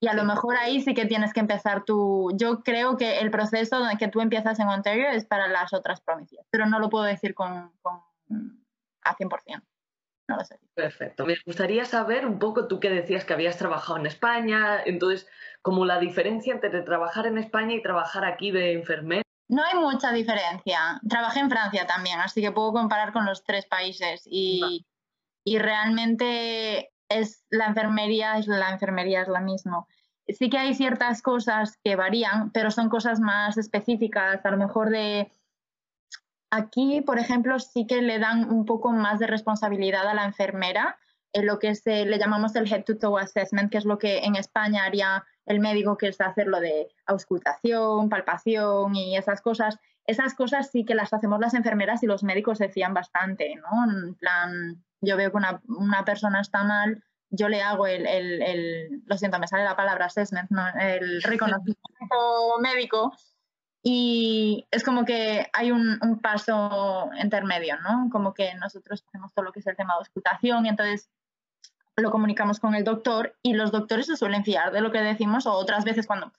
Y 0.00 0.08
a 0.08 0.14
lo 0.14 0.24
mejor 0.24 0.56
ahí 0.56 0.80
sí 0.80 0.94
que 0.94 1.06
tienes 1.06 1.32
que 1.32 1.40
empezar 1.40 1.84
tú. 1.84 2.32
Yo 2.34 2.62
creo 2.64 2.96
que 2.96 3.20
el 3.20 3.30
proceso 3.30 3.78
donde 3.78 3.98
que 3.98 4.08
tú 4.08 4.20
empiezas 4.20 4.58
en 4.58 4.66
Ontario 4.66 5.08
es 5.10 5.24
para 5.24 5.46
las 5.46 5.72
otras 5.72 6.00
provincias, 6.00 6.44
pero 6.50 6.66
no 6.66 6.80
lo 6.80 6.90
puedo 6.90 7.04
decir 7.04 7.34
con, 7.34 7.70
con 7.82 8.00
a 9.04 9.16
100%. 9.16 9.62
No 10.28 10.36
lo 10.36 10.44
sé. 10.44 10.58
Perfecto. 10.74 11.26
Me 11.26 11.36
gustaría 11.44 11.84
saber 11.84 12.26
un 12.26 12.38
poco, 12.38 12.66
tú 12.66 12.80
que 12.80 12.90
decías 12.90 13.24
que 13.24 13.34
habías 13.34 13.58
trabajado 13.58 13.98
en 13.98 14.06
España, 14.06 14.82
entonces, 14.84 15.28
como 15.60 15.84
la 15.84 15.98
diferencia 15.98 16.54
entre 16.54 16.82
trabajar 16.82 17.26
en 17.26 17.38
España 17.38 17.74
y 17.74 17.82
trabajar 17.82 18.24
aquí 18.24 18.50
de 18.50 18.72
enfermera. 18.72 19.22
No 19.48 19.62
hay 19.64 19.78
mucha 19.78 20.12
diferencia. 20.12 21.00
Trabajé 21.08 21.40
en 21.40 21.50
Francia 21.50 21.86
también, 21.86 22.20
así 22.20 22.40
que 22.40 22.52
puedo 22.52 22.72
comparar 22.72 23.12
con 23.12 23.26
los 23.26 23.44
tres 23.44 23.66
países 23.66 24.22
y, 24.24 24.86
y 25.44 25.58
realmente 25.58 26.92
es 27.08 27.44
la 27.50 27.66
enfermería 27.66 28.38
es 28.38 28.46
la 28.46 28.70
enfermería 28.70 29.22
es 29.22 29.28
la 29.28 29.40
misma. 29.40 29.84
Sí 30.28 30.48
que 30.48 30.58
hay 30.58 30.74
ciertas 30.74 31.20
cosas 31.20 31.78
que 31.84 31.96
varían, 31.96 32.50
pero 32.52 32.70
son 32.70 32.88
cosas 32.88 33.20
más 33.20 33.58
específicas, 33.58 34.44
a 34.44 34.50
lo 34.50 34.56
mejor 34.56 34.90
de 34.90 35.30
Aquí, 36.54 37.00
por 37.00 37.18
ejemplo, 37.18 37.58
sí 37.58 37.86
que 37.86 38.02
le 38.02 38.18
dan 38.18 38.50
un 38.50 38.66
poco 38.66 38.92
más 38.92 39.18
de 39.18 39.26
responsabilidad 39.26 40.06
a 40.06 40.12
la 40.12 40.26
enfermera 40.26 40.98
en 41.32 41.46
lo 41.46 41.58
que 41.58 41.74
se, 41.74 42.04
le 42.04 42.18
llamamos 42.18 42.54
el 42.56 42.70
head 42.70 42.84
to 42.84 42.98
toe 42.98 43.20
assessment, 43.20 43.70
que 43.70 43.78
es 43.78 43.84
lo 43.84 43.98
que 43.98 44.18
en 44.18 44.36
España 44.36 44.84
haría 44.84 45.24
el 45.46 45.60
médico, 45.60 45.96
que 45.96 46.08
es 46.08 46.20
hacer 46.20 46.46
lo 46.46 46.60
de 46.60 46.88
auscultación, 47.06 48.08
palpación 48.08 48.94
y 48.94 49.16
esas 49.16 49.40
cosas. 49.40 49.78
Esas 50.06 50.34
cosas 50.34 50.70
sí 50.70 50.84
que 50.84 50.94
las 50.94 51.12
hacemos 51.12 51.40
las 51.40 51.54
enfermeras 51.54 52.02
y 52.02 52.06
los 52.06 52.24
médicos 52.24 52.58
decían 52.58 52.92
bastante, 52.92 53.54
¿no? 53.56 53.90
En 53.90 54.14
plan, 54.16 54.84
yo 55.00 55.16
veo 55.16 55.30
que 55.30 55.36
una, 55.36 55.62
una 55.68 56.04
persona 56.04 56.40
está 56.40 56.64
mal, 56.64 57.02
yo 57.30 57.48
le 57.48 57.62
hago 57.62 57.86
el, 57.86 58.06
el, 58.06 58.42
el, 58.42 59.02
lo 59.06 59.16
siento, 59.16 59.38
me 59.38 59.48
sale 59.48 59.64
la 59.64 59.76
palabra 59.76 60.06
assessment, 60.06 60.50
¿no? 60.50 60.62
el 60.78 61.22
reconocimiento 61.22 62.58
médico 62.60 63.12
y 63.82 64.66
es 64.70 64.84
como 64.84 65.04
que 65.04 65.48
hay 65.52 65.72
un, 65.72 65.98
paso 66.22 67.10
intermedio, 67.20 67.76
¿no? 67.80 68.08
Como 68.12 68.32
que 68.32 68.54
nosotros 68.54 69.02
hacemos 69.08 69.32
todo 69.34 69.46
lo 69.46 69.52
que 69.52 69.58
es 69.58 69.66
el 69.66 69.76
tema 69.76 69.94
de 69.94 69.98
auscultación 69.98 70.66
y 70.66 70.68
entonces 70.68 71.10
lo 71.96 72.10
comunicamos 72.10 72.58
con 72.60 72.74
el 72.74 72.84
doctor 72.84 73.36
y 73.42 73.54
los 73.54 73.70
doctores 73.70 74.06
se 74.06 74.16
suelen 74.16 74.44
fiar 74.44 74.72
de 74.72 74.80
lo 74.80 74.92
que 74.92 75.00
decimos 75.00 75.46
o 75.46 75.52
otras 75.52 75.84
veces 75.84 76.06
cuando... 76.06 76.32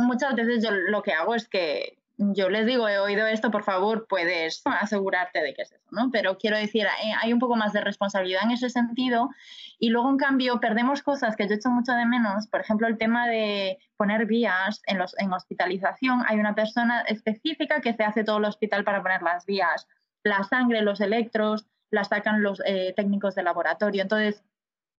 Muchas 0.00 0.34
veces 0.34 0.62
yo 0.62 0.72
lo 0.72 1.02
que 1.02 1.12
hago 1.12 1.36
es 1.36 1.48
que 1.48 1.98
yo 2.18 2.50
les 2.50 2.66
digo, 2.66 2.88
he 2.88 2.98
oído 2.98 3.28
esto, 3.28 3.52
por 3.52 3.62
favor, 3.62 4.08
puedes 4.08 4.60
asegurarte 4.64 5.40
de 5.40 5.54
que 5.54 5.62
es 5.62 5.70
eso, 5.70 5.86
¿no? 5.92 6.10
Pero 6.10 6.36
quiero 6.36 6.56
decir, 6.56 6.84
eh, 6.84 7.12
hay 7.22 7.32
un 7.32 7.38
poco 7.38 7.54
más 7.54 7.72
de 7.72 7.80
responsabilidad 7.80 8.42
en 8.42 8.50
ese 8.50 8.70
sentido 8.70 9.30
y 9.78 9.90
luego, 9.90 10.10
en 10.10 10.16
cambio, 10.16 10.58
perdemos 10.58 11.02
cosas 11.02 11.36
que 11.36 11.46
yo 11.46 11.54
he 11.54 11.56
hecho 11.58 11.70
mucho 11.70 11.92
de 11.92 12.06
menos, 12.06 12.48
por 12.48 12.60
ejemplo, 12.60 12.88
el 12.88 12.98
tema 12.98 13.28
de 13.28 13.78
poner 13.96 14.26
vías 14.26 14.82
en, 14.86 14.98
los, 14.98 15.16
en 15.20 15.32
hospitalización. 15.32 16.24
Hay 16.26 16.40
una 16.40 16.56
persona 16.56 17.02
específica 17.02 17.80
que 17.80 17.94
se 17.94 18.02
hace 18.02 18.24
todo 18.24 18.38
el 18.38 18.46
hospital 18.46 18.82
para 18.82 19.00
poner 19.00 19.22
las 19.22 19.46
vías, 19.46 19.86
la 20.24 20.42
sangre, 20.42 20.82
los 20.82 21.00
electros, 21.00 21.66
las 21.92 22.08
sacan 22.08 22.42
los 22.42 22.60
eh, 22.66 22.94
técnicos 22.96 23.36
de 23.36 23.44
laboratorio. 23.44 24.02
Entonces, 24.02 24.42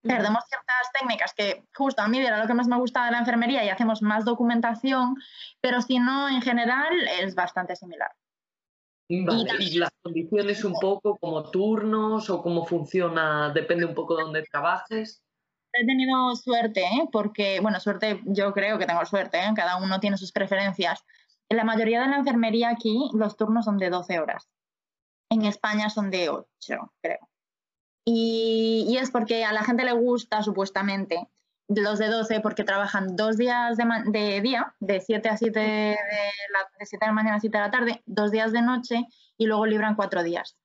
perdemos 0.01 0.43
ciertas 0.47 0.91
técnicas 0.97 1.33
que 1.33 1.65
justo 1.73 2.01
a 2.01 2.07
mí 2.07 2.19
era 2.19 2.39
lo 2.39 2.47
que 2.47 2.53
más 2.53 2.67
me 2.67 2.77
gusta 2.77 3.05
de 3.05 3.11
la 3.11 3.19
enfermería 3.19 3.63
y 3.63 3.69
hacemos 3.69 4.01
más 4.01 4.25
documentación, 4.25 5.15
pero 5.61 5.81
si 5.81 5.99
no, 5.99 6.29
en 6.29 6.41
general 6.41 6.93
es 7.21 7.35
bastante 7.35 7.75
similar. 7.75 8.11
Vale, 9.09 9.49
y, 9.59 9.79
las 9.79 9.89
condiciones 10.03 10.63
un 10.63 10.73
poco 10.73 11.17
como 11.17 11.49
turnos 11.49 12.29
o 12.29 12.43
cómo 12.43 12.65
funciona, 12.65 13.49
depende 13.49 13.85
un 13.85 13.95
poco 13.95 14.15
de 14.15 14.23
dónde 14.23 14.43
trabajes. 14.43 15.23
He 15.73 15.85
tenido 15.85 16.35
suerte, 16.35 16.81
¿eh? 16.81 17.09
porque, 17.11 17.59
bueno, 17.59 17.79
suerte, 17.79 18.21
yo 18.25 18.53
creo 18.53 18.77
que 18.77 18.85
tengo 18.85 19.03
suerte, 19.05 19.39
¿eh? 19.39 19.51
cada 19.55 19.77
uno 19.77 19.99
tiene 19.99 20.17
sus 20.17 20.31
preferencias. 20.31 21.03
En 21.49 21.57
la 21.57 21.63
mayoría 21.63 22.01
de 22.01 22.07
la 22.07 22.17
enfermería 22.17 22.69
aquí 22.69 23.09
los 23.13 23.35
turnos 23.35 23.65
son 23.65 23.77
de 23.77 23.89
12 23.89 24.19
horas. 24.19 24.47
En 25.31 25.45
España 25.45 25.89
son 25.89 26.11
de 26.11 26.29
8, 26.29 26.45
creo. 27.01 27.28
Y, 28.05 28.97
es 28.99 29.11
porque 29.11 29.45
a 29.45 29.53
la 29.53 29.63
gente 29.63 29.83
le 29.83 29.93
gusta, 29.93 30.41
supuestamente, 30.41 31.27
los 31.67 31.99
de 31.99 32.07
12 32.07 32.39
porque 32.39 32.63
trabajan 32.63 33.15
dos 33.15 33.37
días 33.37 33.77
de, 33.77 34.41
día, 34.41 34.73
de 34.79 35.01
7 35.01 35.29
a 35.29 35.37
7 35.37 35.59
de, 35.59 35.97
la, 36.51 36.59
de 36.79 36.85
7 36.85 37.05
de 37.05 37.09
la 37.09 37.13
mañana 37.13 37.35
a 37.35 37.39
7 37.39 37.55
de 37.55 37.63
la 37.63 37.71
tarde, 37.71 38.01
dos 38.07 38.31
días 38.31 38.51
de 38.51 38.61
noche 38.61 39.05
y 39.37 39.45
luego 39.45 39.67
libran 39.67 39.95
cuatro 39.95 40.23
días. 40.23 40.57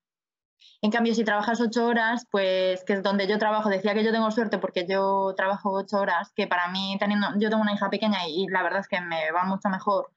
En 0.84 0.90
cambio, 0.90 1.14
si 1.14 1.24
trabajas 1.24 1.60
ocho 1.60 1.86
horas, 1.86 2.26
pues 2.30 2.84
que 2.84 2.94
es 2.94 3.02
donde 3.02 3.26
yo 3.26 3.38
trabajo, 3.38 3.70
decía 3.70 3.94
que 3.94 4.04
yo 4.04 4.12
tengo 4.12 4.30
suerte 4.30 4.58
porque 4.58 4.86
yo 4.86 5.32
trabajo 5.36 5.70
ocho 5.72 5.98
horas, 5.98 6.30
que 6.34 6.46
para 6.46 6.68
mí 6.68 6.96
teniendo, 7.00 7.28
yo 7.38 7.48
tengo 7.48 7.62
una 7.62 7.72
hija 7.72 7.88
pequeña 7.88 8.28
y, 8.28 8.46
la 8.48 8.62
verdad 8.62 8.80
es 8.80 8.88
que 8.88 9.00
me 9.00 9.30
va 9.32 9.44
mucho 9.44 9.68
mejor. 9.70 10.10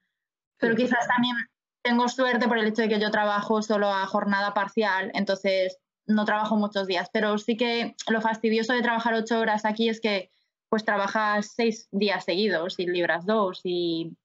Pero 0.58 0.76
quizás 0.76 1.08
también 1.08 1.36
tengo 1.82 2.10
suerte 2.10 2.48
por 2.48 2.58
el 2.58 2.68
hecho 2.68 2.82
de 2.82 2.90
que 2.90 3.00
yo 3.00 3.12
trabajo 3.12 3.62
solo 3.62 3.88
a 3.88 4.06
jornada 4.08 4.54
parcial, 4.54 5.12
entonces 5.14 5.78
no 6.08 6.26
trabajo 6.26 6.56
muchos 6.56 6.88
días, 6.88 7.10
pero 7.12 7.38
sí 7.38 7.58
que 7.58 7.96
lo 8.10 8.22
fastidioso 8.22 8.74
de 8.74 8.82
trabajar 8.82 9.14
ocho 9.14 9.40
horas 9.40 9.66
aquí 9.66 9.90
es 9.90 10.00
que 10.02 10.32
pues 10.70 10.84
trabajas 10.84 11.54
seis 11.56 11.88
días 11.92 12.26
seguidos 12.26 12.80
y 12.80 12.88
libras 12.88 13.26
dos 13.26 13.62
y 13.64 14.18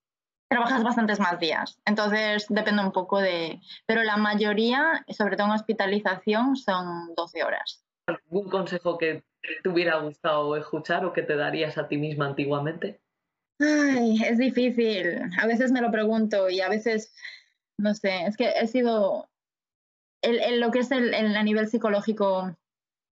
trabajas 0.48 0.82
bastantes 0.82 1.18
más 1.18 1.38
días. 1.38 1.78
Entonces 1.86 2.46
depende 2.48 2.84
un 2.84 2.92
poco 2.92 3.20
de... 3.20 3.60
Pero 3.86 4.02
la 4.02 4.16
mayoría, 4.16 5.04
sobre 5.08 5.36
todo 5.36 5.46
en 5.46 5.54
hospitalización, 5.54 6.56
son 6.56 7.14
12 7.16 7.42
horas. 7.42 7.84
¿Algún 8.06 8.50
consejo 8.50 8.98
que 8.98 9.24
te 9.62 9.68
hubiera 9.68 9.96
gustado 9.98 10.56
escuchar 10.56 11.04
o 11.04 11.12
que 11.12 11.22
te 11.22 11.36
darías 11.36 11.78
a 11.78 11.88
ti 11.88 11.96
misma 11.96 12.26
antiguamente? 12.26 13.00
Ay, 13.60 14.22
es 14.22 14.38
difícil. 14.38 15.22
A 15.40 15.46
veces 15.46 15.72
me 15.72 15.80
lo 15.80 15.90
pregunto 15.90 16.50
y 16.50 16.60
a 16.60 16.68
veces, 16.68 17.14
no 17.78 17.94
sé, 17.94 18.26
es 18.26 18.36
que 18.36 18.50
he 18.50 18.66
sido 18.66 19.30
el, 20.22 20.60
lo 20.60 20.70
que 20.70 20.80
es 20.80 20.90
el, 20.90 21.14
a 21.14 21.42
nivel 21.42 21.68
psicológico, 21.68 22.56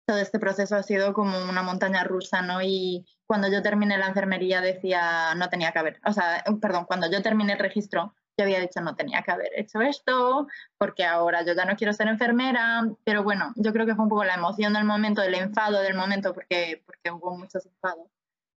todo 0.08 0.18
este 0.18 0.40
proceso 0.40 0.76
ha 0.76 0.84
sido 0.84 1.14
como 1.14 1.38
una 1.50 1.64
montaña 1.64 2.04
rusa, 2.04 2.42
¿no? 2.42 2.62
Y 2.62 3.06
cuando 3.28 3.48
yo 3.52 3.62
terminé 3.62 3.98
la 3.98 4.08
enfermería 4.08 4.62
decía, 4.62 5.34
no 5.36 5.50
tenía 5.50 5.72
que 5.72 5.80
haber, 5.80 6.00
o 6.06 6.14
sea, 6.14 6.44
perdón, 6.62 6.86
cuando 6.86 7.10
yo 7.10 7.22
terminé 7.22 7.54
el 7.54 7.60
registro, 7.60 8.14
yo 8.38 8.44
había 8.44 8.60
dicho, 8.60 8.82
no 8.82 8.96
tenía 8.96 9.24
que 9.24 9.32
haber 9.32 9.52
hecho 9.56 9.82
esto, 9.82 10.48
porque 10.78 11.06
ahora 11.06 11.44
yo 11.44 11.54
ya 11.54 11.66
no 11.66 11.76
quiero 11.76 11.94
ser 11.94 12.08
enfermera, 12.08 12.84
pero 13.04 13.24
bueno, 13.24 13.54
yo 13.56 13.72
creo 13.72 13.86
que 13.86 13.96
fue 13.96 14.04
un 14.04 14.10
poco 14.10 14.26
la 14.26 14.36
emoción 14.36 14.74
del 14.74 14.84
momento, 14.84 15.24
el 15.24 15.36
enfado 15.36 15.80
del 15.82 15.96
momento, 15.96 16.34
porque, 16.34 16.84
porque 16.86 17.12
hubo 17.12 17.38
muchos 17.38 17.66
enfados 17.66 18.15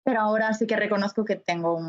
pero 0.08 0.22
ahora 0.22 0.54
sí 0.54 0.65
que 0.67 0.78
reconozco 0.78 1.26
que 1.26 1.36
tengo 1.36 1.82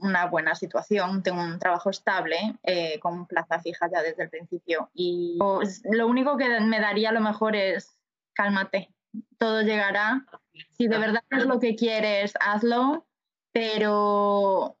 una 0.00 0.26
buena 0.26 0.56
situación, 0.56 1.22
tengo 1.22 1.40
un 1.40 1.60
trabajo 1.60 1.90
estable, 1.90 2.56
eh, 2.64 2.98
con 2.98 3.26
plaza 3.26 3.60
fija 3.60 3.88
ya 3.88 4.02
desde 4.02 4.24
el 4.24 4.28
principio. 4.28 4.90
Y 4.92 5.36
pues, 5.38 5.80
lo 5.84 6.08
único 6.08 6.36
que 6.36 6.58
me 6.62 6.80
daría 6.80 7.10
a 7.10 7.12
lo 7.12 7.20
mejor 7.20 7.54
es 7.54 7.96
cálmate, 8.34 8.92
todo 9.38 9.62
llegará. 9.62 10.26
Si 10.72 10.88
de 10.88 10.98
verdad 10.98 11.22
es 11.30 11.46
lo 11.46 11.60
que 11.60 11.76
quieres, 11.76 12.34
hazlo, 12.40 13.06
pero 13.52 14.76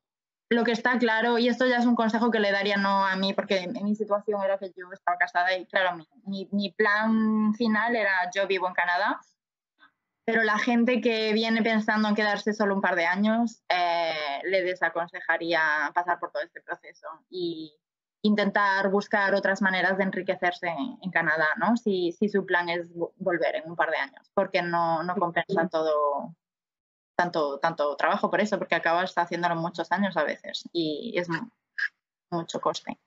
lo 0.48 0.64
que 0.64 0.72
está 0.72 0.98
claro, 0.98 1.38
y 1.38 1.46
esto 1.46 1.66
ya 1.66 1.76
es 1.76 1.86
un 1.86 1.94
consejo 1.94 2.32
que 2.32 2.40
le 2.40 2.50
daría 2.50 2.76
no 2.76 3.06
a 3.06 3.14
mí, 3.14 3.34
porque 3.34 3.68
mi 3.68 3.94
situación 3.94 4.42
era 4.42 4.58
que 4.58 4.72
yo 4.76 4.90
estaba 4.92 5.16
casada 5.16 5.56
y 5.56 5.64
claro, 5.66 5.96
mi, 6.24 6.48
mi 6.50 6.72
plan 6.72 7.54
final 7.54 7.94
era 7.94 8.28
yo 8.34 8.48
vivo 8.48 8.66
en 8.66 8.74
Canadá 8.74 9.20
pero 10.30 10.44
la 10.44 10.58
gente 10.58 11.00
que 11.00 11.32
viene 11.32 11.60
pensando 11.60 12.08
en 12.08 12.14
quedarse 12.14 12.52
solo 12.52 12.76
un 12.76 12.80
par 12.80 12.94
de 12.94 13.04
años, 13.04 13.64
eh, 13.68 14.40
le 14.44 14.62
desaconsejaría 14.62 15.90
pasar 15.92 16.20
por 16.20 16.30
todo 16.30 16.44
este 16.44 16.60
proceso 16.60 17.08
y 17.28 17.76
intentar 18.22 18.90
buscar 18.90 19.34
otras 19.34 19.60
maneras 19.60 19.98
de 19.98 20.04
enriquecerse 20.04 20.68
en, 20.68 21.10
Canadá, 21.10 21.48
¿no? 21.56 21.76
Si, 21.76 22.12
si, 22.12 22.28
su 22.28 22.46
plan 22.46 22.68
es 22.68 22.88
volver 23.16 23.56
en 23.56 23.68
un 23.68 23.74
par 23.74 23.90
de 23.90 23.96
años, 23.96 24.30
porque 24.32 24.62
no, 24.62 25.02
no 25.02 25.16
compensa 25.16 25.66
todo, 25.68 26.36
tanto, 27.16 27.58
tanto 27.58 27.96
trabajo 27.96 28.30
por 28.30 28.40
eso, 28.40 28.56
porque 28.56 28.76
acabas 28.76 29.12
haciéndolo 29.18 29.56
muchos 29.56 29.90
años 29.90 30.16
a 30.16 30.22
veces 30.22 30.62
y 30.72 31.12
es 31.16 31.28
mucho 32.30 32.60
coste. 32.60 33.00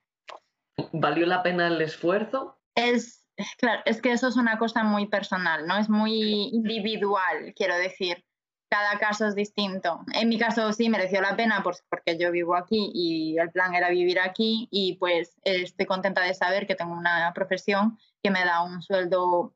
¿Valió 0.91 1.25
la 1.25 1.41
pena 1.41 1.67
el 1.67 1.81
esfuerzo? 1.81 2.59
Es, 2.75 3.22
claro, 3.57 3.81
es 3.85 4.01
que 4.01 4.11
eso 4.11 4.27
es 4.27 4.35
una 4.35 4.57
cosa 4.57 4.83
muy 4.83 5.07
personal, 5.07 5.65
¿no? 5.67 5.77
Es 5.77 5.89
muy 5.89 6.49
individual, 6.53 7.53
quiero 7.55 7.75
decir. 7.75 8.23
Cada 8.69 8.97
caso 8.97 9.27
es 9.27 9.35
distinto. 9.35 9.99
En 10.13 10.29
mi 10.29 10.39
caso 10.39 10.73
sí 10.73 10.89
mereció 10.89 11.21
la 11.21 11.35
pena 11.35 11.61
pues, 11.61 11.83
porque 11.89 12.17
yo 12.17 12.31
vivo 12.31 12.55
aquí 12.55 12.91
y 12.91 13.37
el 13.37 13.51
plan 13.51 13.75
era 13.75 13.89
vivir 13.89 14.19
aquí 14.19 14.67
y 14.71 14.97
pues 14.97 15.37
estoy 15.43 15.85
contenta 15.85 16.21
de 16.21 16.33
saber 16.33 16.65
que 16.65 16.73
tengo 16.73 16.93
una 16.93 17.31
profesión 17.35 17.99
que 18.23 18.31
me 18.31 18.43
da 18.43 18.63
un 18.63 18.81
sueldo 18.81 19.53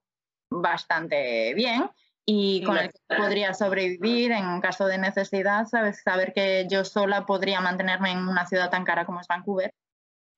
bastante 0.51 1.55
bien 1.55 1.89
y 2.29 2.61
con 2.63 2.77
el 2.77 2.91
que 2.91 3.15
podría 3.15 3.53
sobrevivir 3.53 4.33
en 4.33 4.61
caso 4.61 4.85
de 4.85 4.97
necesidad, 4.97 5.65
¿sabes? 5.65 6.01
Saber 6.03 6.33
que 6.33 6.67
yo 6.69 6.83
sola 6.83 7.25
podría 7.25 7.61
mantenerme 7.61 8.11
en 8.11 8.27
una 8.27 8.45
ciudad 8.45 8.69
tan 8.69 8.83
cara 8.83 9.05
como 9.05 9.21
es 9.21 9.27
Vancouver. 9.27 9.73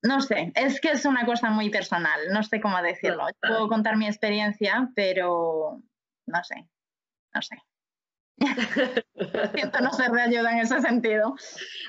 No 0.01 0.21
sé, 0.21 0.51
es 0.55 0.79
que 0.79 0.91
es 0.91 1.05
una 1.05 1.25
cosa 1.25 1.49
muy 1.49 1.69
personal, 1.69 2.19
no 2.31 2.41
sé 2.43 2.61
cómo 2.61 2.81
decirlo. 2.81 3.25
Puedo 3.41 3.67
contar 3.67 3.97
mi 3.97 4.07
experiencia, 4.07 4.89
pero 4.95 5.81
no 6.25 6.43
sé, 6.43 6.65
no 7.33 7.41
sé. 7.41 7.57
Siento 9.53 9.81
no 9.81 9.91
ser 9.91 10.11
de 10.11 10.21
ayuda 10.21 10.53
en 10.53 10.59
ese 10.59 10.79
sentido. 10.79 11.35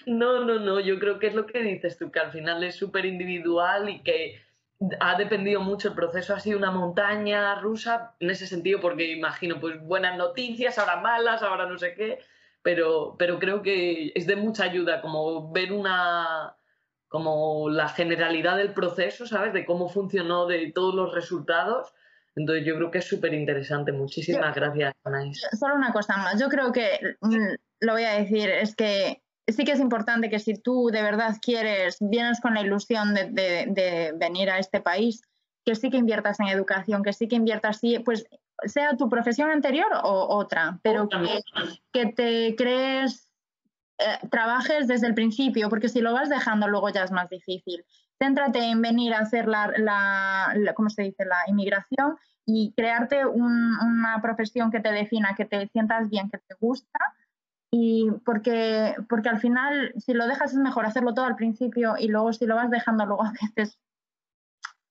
No, 0.06 0.44
no, 0.44 0.58
no, 0.58 0.80
yo 0.80 0.98
creo 0.98 1.20
que 1.20 1.28
es 1.28 1.34
lo 1.34 1.46
que 1.46 1.62
dices 1.62 1.98
tú, 1.98 2.10
que 2.10 2.18
al 2.18 2.32
final 2.32 2.64
es 2.64 2.74
súper 2.74 3.06
individual 3.06 3.88
y 3.88 4.02
que 4.02 4.40
ha 4.98 5.16
dependido 5.16 5.60
mucho 5.60 5.88
el 5.88 5.94
proceso, 5.94 6.34
ha 6.34 6.40
sido 6.40 6.58
una 6.58 6.70
montaña 6.70 7.54
rusa 7.60 8.14
en 8.18 8.30
ese 8.30 8.46
sentido, 8.46 8.80
porque 8.80 9.12
imagino, 9.12 9.60
pues 9.60 9.80
buenas 9.80 10.16
noticias, 10.16 10.78
ahora 10.78 10.96
malas, 10.96 11.42
ahora 11.42 11.66
no 11.66 11.78
sé 11.78 11.94
qué, 11.94 12.18
pero, 12.62 13.14
pero 13.18 13.38
creo 13.38 13.62
que 13.62 14.10
es 14.14 14.26
de 14.26 14.36
mucha 14.36 14.64
ayuda 14.64 15.02
como 15.02 15.52
ver 15.52 15.72
una, 15.72 16.56
como 17.10 17.68
la 17.68 17.88
generalidad 17.88 18.56
del 18.56 18.72
proceso, 18.72 19.26
¿sabes? 19.26 19.52
De 19.52 19.66
cómo 19.66 19.88
funcionó, 19.88 20.46
de 20.46 20.70
todos 20.72 20.94
los 20.94 21.12
resultados. 21.12 21.92
Entonces 22.36 22.64
yo 22.64 22.76
creo 22.76 22.92
que 22.92 22.98
es 22.98 23.08
súper 23.08 23.34
interesante. 23.34 23.90
Muchísimas 23.90 24.54
gracias, 24.54 24.94
Anaís. 25.02 25.44
Solo 25.58 25.74
una 25.74 25.92
cosa 25.92 26.16
más. 26.18 26.40
Yo 26.40 26.48
creo 26.48 26.70
que, 26.70 27.16
mm, 27.20 27.54
lo 27.80 27.92
voy 27.94 28.04
a 28.04 28.12
decir, 28.12 28.48
es 28.48 28.76
que 28.76 29.22
sí 29.48 29.64
que 29.64 29.72
es 29.72 29.80
importante 29.80 30.30
que 30.30 30.38
si 30.38 30.54
tú 30.54 30.90
de 30.92 31.02
verdad 31.02 31.34
quieres, 31.42 31.96
vienes 32.00 32.40
con 32.40 32.54
la 32.54 32.60
ilusión 32.60 33.12
de, 33.12 34.14
venir 34.14 34.48
a 34.48 34.60
este 34.60 34.80
país, 34.80 35.22
que 35.64 35.74
sí 35.74 35.90
que 35.90 35.96
inviertas 35.96 36.38
en 36.38 36.46
educación, 36.46 37.02
que 37.02 37.12
sí 37.12 37.26
que 37.26 37.34
inviertas, 37.34 37.80
pues 38.04 38.24
sea 38.66 38.96
tu 38.96 39.08
profesión 39.08 39.50
anterior 39.50 39.88
o 40.04 40.36
otra, 40.36 40.78
pero 40.84 41.08
que, 41.92 42.06
te 42.06 42.54
crees, 42.56 43.28
eh, 44.00 44.28
trabajes 44.30 44.88
desde 44.88 45.06
el 45.06 45.14
principio, 45.14 45.68
porque 45.68 45.88
si 45.88 46.00
lo 46.00 46.12
vas 46.12 46.28
dejando 46.28 46.68
luego 46.68 46.88
ya 46.88 47.04
es 47.04 47.12
más 47.12 47.28
difícil. 47.28 47.84
Céntrate 48.18 48.58
en 48.58 48.82
venir 48.82 49.14
a 49.14 49.20
hacer 49.20 49.48
la, 49.48 49.72
la, 49.76 50.74
¿cómo 50.74 50.90
se 50.90 51.02
dice?, 51.02 51.24
la 51.24 51.38
inmigración 51.46 52.16
y 52.44 52.72
crearte 52.76 53.24
una 53.26 54.18
profesión 54.20 54.70
que 54.70 54.80
te 54.80 54.92
defina, 54.92 55.34
que 55.36 55.44
te 55.44 55.68
sientas 55.68 56.10
bien, 56.10 56.30
que 56.30 56.38
te 56.38 56.54
gusta 56.60 56.98
y 57.70 58.10
porque, 58.24 58.96
porque 59.08 59.28
al 59.28 59.38
final, 59.38 59.92
si 59.96 60.12
lo 60.12 60.26
dejas 60.26 60.52
es 60.52 60.58
mejor 60.58 60.86
hacerlo 60.86 61.14
todo 61.14 61.26
al 61.26 61.36
principio 61.36 61.94
y 61.98 62.08
luego 62.08 62.32
si 62.32 62.46
lo 62.46 62.56
vas 62.56 62.70
dejando 62.70 63.06
luego 63.06 63.24
a 63.24 63.32
veces 63.32 63.78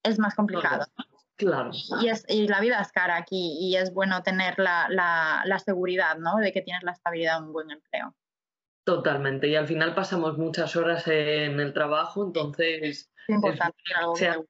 es 0.04 0.17
más 0.17 0.34
complicado. 0.34 0.86
Claro. 1.36 1.72
Y, 2.02 2.08
es, 2.08 2.26
y 2.28 2.48
la 2.48 2.60
vida 2.60 2.82
es 2.82 2.91
cara 2.91 3.15
aquí 3.15 3.58
y 3.62 3.76
es 3.76 3.93
bueno 3.93 4.24
tener 4.24 4.60
la, 4.60 4.88
la, 4.89 5.41
la 5.45 5.60
seguridad, 5.60 6.17
¿no? 6.17 6.36
De 6.38 6.52
que 6.52 6.62
tienes 6.62 6.84
la 6.84 6.91
estabilidad 6.91 7.39
de 7.39 7.45
un 7.45 7.54
buen 7.54 7.72
empleo. 7.72 8.13
Totalmente. 8.89 9.47
Y 9.47 9.56
al 9.56 9.67
final 9.67 9.93
pasamos 9.93 10.39
muchas 10.39 10.75
horas 10.75 11.08
en 11.08 11.60
el 11.60 11.73
trabajo, 11.73 12.25
entonces 12.25 12.82
es 12.82 13.12
importante 13.28 13.78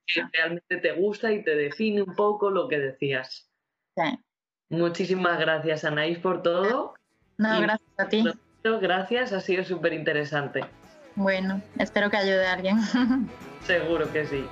que, 0.08 0.24
realmente 0.32 0.78
te 0.78 0.94
gusta 0.94 1.30
y 1.34 1.44
te 1.44 1.58
define 1.58 2.04
un 2.04 2.16
poco 2.16 2.50
lo 2.50 2.70
que 2.70 2.80
decías. 2.80 3.52
Sí. 3.98 4.18
Muchísimas 4.70 5.38
gracias, 5.40 5.84
Anaís, 5.84 6.20
por 6.20 6.42
todo. 6.42 6.94
No, 7.38 7.60
gracias 7.60 7.90
a 7.98 8.08
ti. 8.08 8.24
Gracias, 8.64 9.34
ha 9.34 9.42
sido 9.42 9.66
súper 9.66 9.92
interesante. 9.92 10.64
Bueno, 11.16 11.62
espero 11.78 12.10
que 12.10 12.16
ayude 12.16 12.48
a 12.48 12.54
alguien. 12.54 12.78
Seguro 13.64 14.10
que 14.14 14.26
sí. 14.26 14.46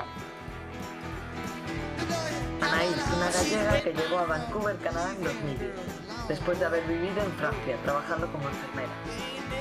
Anaís, 2.60 3.06
una 3.16 3.32
gallega 3.32 3.82
que 3.82 3.94
llegó 3.94 4.20
a 4.20 4.26
Vancouver, 4.26 4.76
Canadá 4.80 5.14
en 5.14 5.24
2010, 5.24 5.72
después 6.28 6.60
de 6.60 6.66
haber 6.66 6.84
vivido 6.86 7.24
en 7.24 7.32
Francia 7.34 7.78
trabajando 7.84 8.28
como 8.32 8.48
enfermera. 8.50 8.92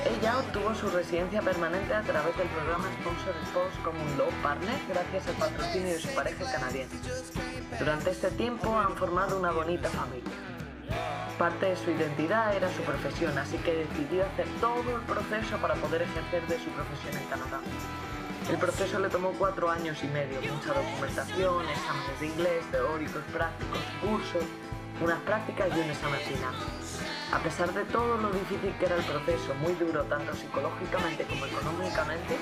Ella 0.05 0.39
obtuvo 0.39 0.75
su 0.75 0.89
residencia 0.89 1.41
permanente 1.41 1.93
a 1.93 2.01
través 2.01 2.35
del 2.37 2.47
programa 2.47 2.85
Sponsor 3.01 3.33
Spouse 3.47 3.73
como 3.83 4.03
un 4.03 4.17
Law 4.17 4.29
Partner 4.43 4.77
gracias 4.89 5.27
al 5.27 5.35
patrocinio 5.35 5.93
de 5.93 5.99
su 5.99 6.09
pareja 6.13 6.51
canadiense. 6.51 6.97
Durante 7.79 8.11
este 8.11 8.31
tiempo 8.31 8.77
han 8.79 8.95
formado 8.95 9.39
una 9.39 9.51
bonita 9.51 9.89
familia. 9.89 10.31
Parte 11.37 11.67
de 11.67 11.75
su 11.75 11.91
identidad 11.91 12.55
era 12.55 12.69
su 12.73 12.81
profesión, 12.81 13.37
así 13.37 13.57
que 13.57 13.85
decidió 13.85 14.25
hacer 14.25 14.47
todo 14.59 14.95
el 14.95 15.01
proceso 15.03 15.57
para 15.57 15.75
poder 15.75 16.01
ejercer 16.01 16.47
de 16.47 16.57
su 16.57 16.69
profesión 16.71 17.21
en 17.21 17.29
Canadá. 17.29 17.59
El 18.49 18.57
proceso 18.57 18.97
le 18.99 19.09
tomó 19.09 19.33
cuatro 19.37 19.69
años 19.69 20.01
y 20.03 20.07
medio, 20.07 20.39
mucha 20.53 20.73
documentación, 20.73 21.67
exámenes 21.67 22.19
de 22.19 22.27
inglés, 22.27 22.65
teóricos, 22.71 23.21
prácticos, 23.33 23.79
cursos, 24.01 24.43
unas 25.01 25.19
prácticas 25.21 25.69
y 25.75 25.79
un 25.79 25.89
examen 25.89 26.21
final. 26.21 26.53
A 27.31 27.39
pesar 27.39 27.73
de 27.73 27.83
todo 27.85 28.17
lo 28.17 28.29
difícil 28.31 28.75
que 28.79 28.85
era 28.85 28.95
el 28.95 29.03
proceso, 29.03 29.55
muy 29.55 29.73
duro 29.73 30.03
tanto 30.03 30.33
psicológicamente 30.33 31.25
como 31.25 31.45
económicamente, 31.45 32.37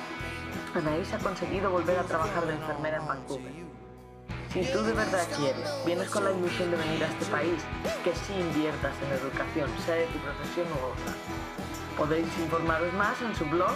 Anaís 0.76 1.12
ha 1.13 1.18
conseguido 1.20 1.72
volver 1.72 2.00
a 2.00 2.04
trabajar 2.04 2.46
de 2.46 2.54
enfermera 2.54 2.98
en 2.98 3.08
Vancouver. 3.08 3.52
Si 4.54 4.63
tú 4.72 4.84
de 4.84 4.94
verdad 4.94 5.28
quieres, 5.36 5.68
vienes 5.86 6.10
con 6.10 6.24
la 6.24 6.32
ilusión 6.32 6.72
de 6.72 6.78
venir 6.78 7.04
a 7.04 7.08
este 7.08 7.26
país, 7.26 7.62
que 8.04 8.15
sí 8.15 8.34
inviertas 8.39 8.94
en 9.04 9.12
educación, 9.12 9.70
sea 9.86 9.96
de 9.96 10.06
tu 10.06 10.18
profesión 10.20 10.68
u 10.68 10.78
otra. 10.94 11.13
Podéis 11.98 12.28
informaros 12.39 12.94
más 12.94 13.22
en 13.22 13.36
su 13.36 13.44
blog 13.46 13.76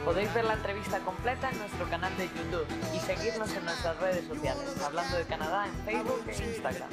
Podéis 0.03 0.33
ver 0.33 0.45
la 0.45 0.53
entrevista 0.55 0.97
completa 1.01 1.51
en 1.51 1.59
nuestro 1.59 1.87
canal 1.89 2.11
de 2.17 2.27
YouTube 2.27 2.65
y 2.95 2.99
seguirnos 2.99 3.53
en 3.53 3.65
nuestras 3.65 3.99
redes 3.99 4.25
sociales, 4.27 4.65
Hablando 4.83 5.15
de 5.15 5.25
Canadá 5.25 5.67
en 5.67 5.73
Facebook 5.85 6.23
e 6.27 6.43
Instagram. 6.43 6.89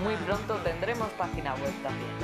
Muy 0.00 0.14
pronto 0.14 0.54
tendremos 0.58 1.08
página 1.18 1.54
web 1.56 1.74
también. 1.82 2.14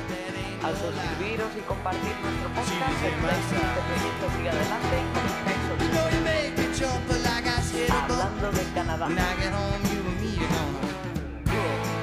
Al 0.62 0.76
suscribiros 0.76 1.50
y 1.58 1.60
compartir 1.66 2.14
nuestro 2.22 2.48
podcast, 2.54 3.02
ayudáis 3.02 3.46
que 3.50 3.56
este 3.66 3.82
proyecto 3.90 4.30
siga 4.38 4.52
adelante 4.52 4.94
y 4.94 5.06
conozcáis 5.10 5.64
Hablando 7.90 8.52
de 8.52 8.64
Canadá. 8.74 9.08